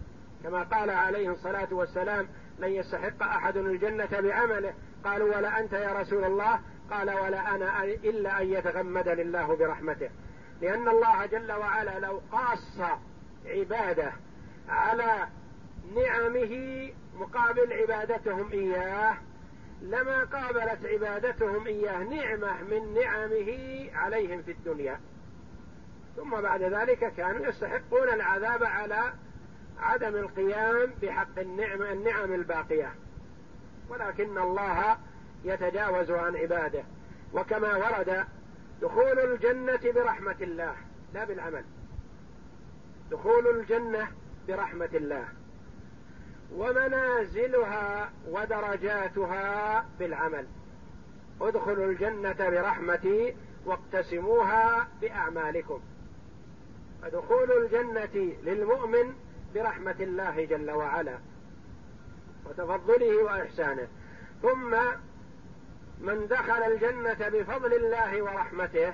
كما 0.43 0.64
قال 0.64 0.89
عليه 0.89 1.30
الصلاة 1.32 1.68
والسلام 1.72 2.28
لن 2.60 2.70
يستحق 2.70 3.24
أحد 3.24 3.58
الجنة 3.58 4.10
بعمله. 4.12 4.74
قالوا 5.04 5.38
ولا 5.38 5.60
أنت 5.60 5.74
يا 5.74 5.93
رسول 5.93 6.24
الله؟ 6.24 6.60
قال 6.91 7.10
ولا 7.10 7.56
أنا 7.56 7.84
إلا 7.84 8.41
أن 8.41 8.54
يتغمدني 8.54 9.22
الله 9.22 9.56
برحمته. 9.56 10.10
لأن 10.62 10.88
الله 10.88 11.26
جل 11.26 11.52
وعلا 11.52 12.00
لو 12.00 12.22
قاص 12.32 12.80
عباده 13.45 14.12
على 14.70 15.28
نعمه 15.95 16.89
مقابل 17.20 17.74
عبادتهم 17.74 18.52
إياه 18.52 19.18
لما 19.82 20.24
قابلت 20.24 20.86
عبادتهم 20.86 21.68
إياه 21.68 22.04
نعمة 22.04 22.64
من 22.64 22.93
نعمه 22.93 23.89
عليهم 23.93 24.41
في 24.41 24.52
الدنيا. 24.52 25.00
ثم 26.18 26.41
بعد 26.41 26.63
ذلك 26.63 27.13
كانوا 27.18 27.47
يستحقون 27.47 28.09
العذاب 28.09 28.63
على 28.63 29.13
عدم 29.80 30.15
القيام 30.15 30.93
بحق 31.01 31.39
النعم 31.39 31.82
النعم 31.82 32.34
الباقية. 32.34 32.95
ولكن 33.89 34.38
الله 34.38 34.97
يتجاوز 35.43 36.11
عن 36.11 36.36
عباده. 36.36 36.84
وكما 37.34 37.76
ورد 37.76 38.26
دخول 38.82 39.20
الجنة 39.20 39.91
برحمة 39.95 40.36
الله 40.41 40.76
لا 41.13 41.26
بالعمل. 41.26 41.63
دخول 43.11 43.47
الجنة 43.47 44.07
برحمة 44.47 44.89
الله. 44.93 45.26
ومنازلها 46.55 48.11
ودرجاتها 48.28 49.86
بالعمل. 49.99 50.47
ادخلوا 51.41 51.86
الجنة 51.86 52.49
برحمتي 52.49 53.36
واقتسموها 53.65 54.88
بأعمالكم. 55.01 55.82
فدخول 57.08 57.51
الجنة 57.51 58.34
للمؤمن 58.43 59.14
برحمة 59.55 59.95
الله 59.99 60.45
جل 60.45 60.72
وعلا 60.72 61.18
وتفضله 62.45 63.24
وإحسانه. 63.24 63.88
ثم 64.41 64.76
من 65.99 66.28
دخل 66.28 66.64
الجنة 66.64 67.30
بفضل 67.30 67.74
الله 67.74 68.22
ورحمته 68.22 68.93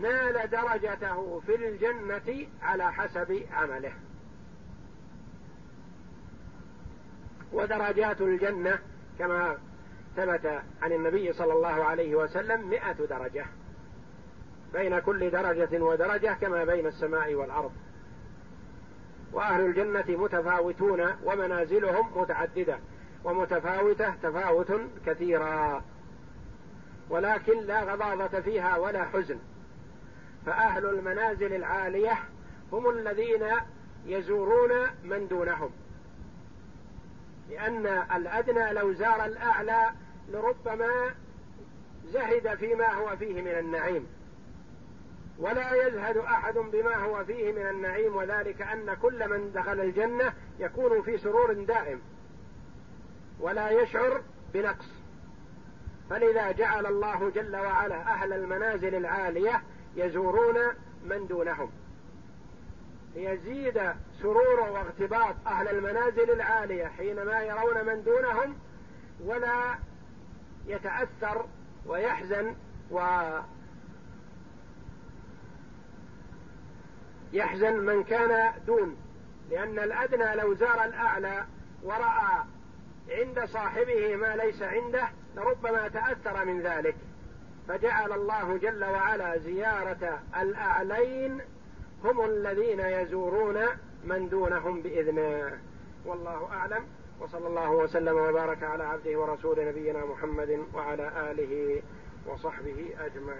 نال 0.00 0.50
درجته 0.50 1.40
في 1.46 1.54
الجنة 1.54 2.46
على 2.62 2.92
حسب 2.92 3.42
عمله. 3.52 3.92
ودرجات 7.52 8.20
الجنة 8.20 8.78
كما 9.18 9.58
ثبت 10.16 10.62
عن 10.82 10.92
النبي 10.92 11.32
صلى 11.32 11.52
الله 11.52 11.84
عليه 11.84 12.14
وسلم 12.14 12.68
مئة 12.68 12.92
درجة. 12.92 13.46
بين 14.72 14.98
كل 14.98 15.30
درجة 15.30 15.82
ودرجة 15.84 16.36
كما 16.40 16.64
بين 16.64 16.86
السماء 16.86 17.34
والأرض. 17.34 17.72
وأهل 19.32 19.60
الجنة 19.60 20.04
متفاوتون 20.08 21.06
ومنازلهم 21.24 22.20
متعددة 22.20 22.78
ومتفاوتة 23.24 24.14
تفاوت 24.22 24.72
كثيرا. 25.06 25.84
ولكن 27.10 27.60
لا 27.60 27.82
غضاضة 27.82 28.40
فيها 28.40 28.76
ولا 28.76 29.04
حزن. 29.04 29.38
فأهل 30.46 30.86
المنازل 30.86 31.54
العالية 31.54 32.18
هم 32.72 32.90
الذين 32.90 33.46
يزورون 34.06 34.70
من 35.04 35.28
دونهم. 35.28 35.70
لأن 37.50 37.86
الأدنى 37.86 38.72
لو 38.72 38.92
زار 38.92 39.24
الأعلى 39.24 39.90
لربما 40.28 41.14
زهد 42.12 42.54
فيما 42.54 42.92
هو 42.94 43.16
فيه 43.16 43.42
من 43.42 43.58
النعيم. 43.58 44.06
ولا 45.40 45.86
يزهد 45.86 46.16
أحد 46.16 46.54
بما 46.54 46.94
هو 46.94 47.24
فيه 47.24 47.52
من 47.52 47.66
النعيم 47.66 48.16
وذلك 48.16 48.62
أن 48.62 48.94
كل 48.94 49.28
من 49.28 49.52
دخل 49.52 49.80
الجنة 49.80 50.32
يكون 50.58 51.02
في 51.02 51.18
سرور 51.18 51.52
دائم 51.52 52.00
ولا 53.40 53.70
يشعر 53.70 54.22
بنقص. 54.54 54.88
فلذا 56.10 56.52
جعل 56.52 56.86
الله 56.86 57.30
جل 57.30 57.56
وعلا 57.56 57.96
أهل 57.96 58.32
المنازل 58.32 58.94
العالية 58.94 59.62
يزورون 59.96 60.56
من 61.04 61.26
دونهم 61.26 61.70
ليزيد 63.14 63.80
سرور 64.22 64.60
واغتباط 64.60 65.34
أهل 65.46 65.68
المنازل 65.68 66.30
العالية 66.30 66.86
حينما 66.86 67.42
يرون 67.42 67.86
من 67.86 68.02
دونهم 68.04 68.56
ولا 69.24 69.78
يتأثر 70.66 71.46
ويحزن 71.86 72.54
و 72.90 73.00
يحزن 77.32 77.76
من 77.76 78.04
كان 78.04 78.52
دون 78.66 78.96
لأن 79.50 79.78
الأدنى 79.78 80.34
لو 80.34 80.54
زار 80.54 80.84
الأعلى 80.84 81.44
ورأى 81.82 82.44
عند 83.10 83.44
صاحبه 83.44 84.16
ما 84.16 84.36
ليس 84.36 84.62
عنده 84.62 85.08
لربما 85.36 85.88
تأثر 85.88 86.44
من 86.44 86.60
ذلك. 86.62 86.96
فجعل 87.68 88.12
الله 88.12 88.56
جل 88.56 88.84
وعلا 88.84 89.38
زيارة 89.38 90.22
الأعلين 90.40 91.40
هم 92.04 92.24
الذين 92.24 92.80
يزورون 92.80 93.66
من 94.04 94.28
دونهم 94.28 94.82
بإذنه. 94.82 95.58
والله 96.04 96.48
أعلم. 96.52 96.84
وصلى 97.20 97.46
الله 97.46 97.70
وسلم 97.70 98.16
وبارك 98.16 98.62
على 98.62 98.84
عبده 98.84 99.18
ورسول 99.18 99.68
نبينا 99.68 100.04
محمد 100.04 100.64
وعلى 100.74 101.30
آله 101.30 101.82
وصحبه 102.26 102.94
أجمعين. 103.00 103.38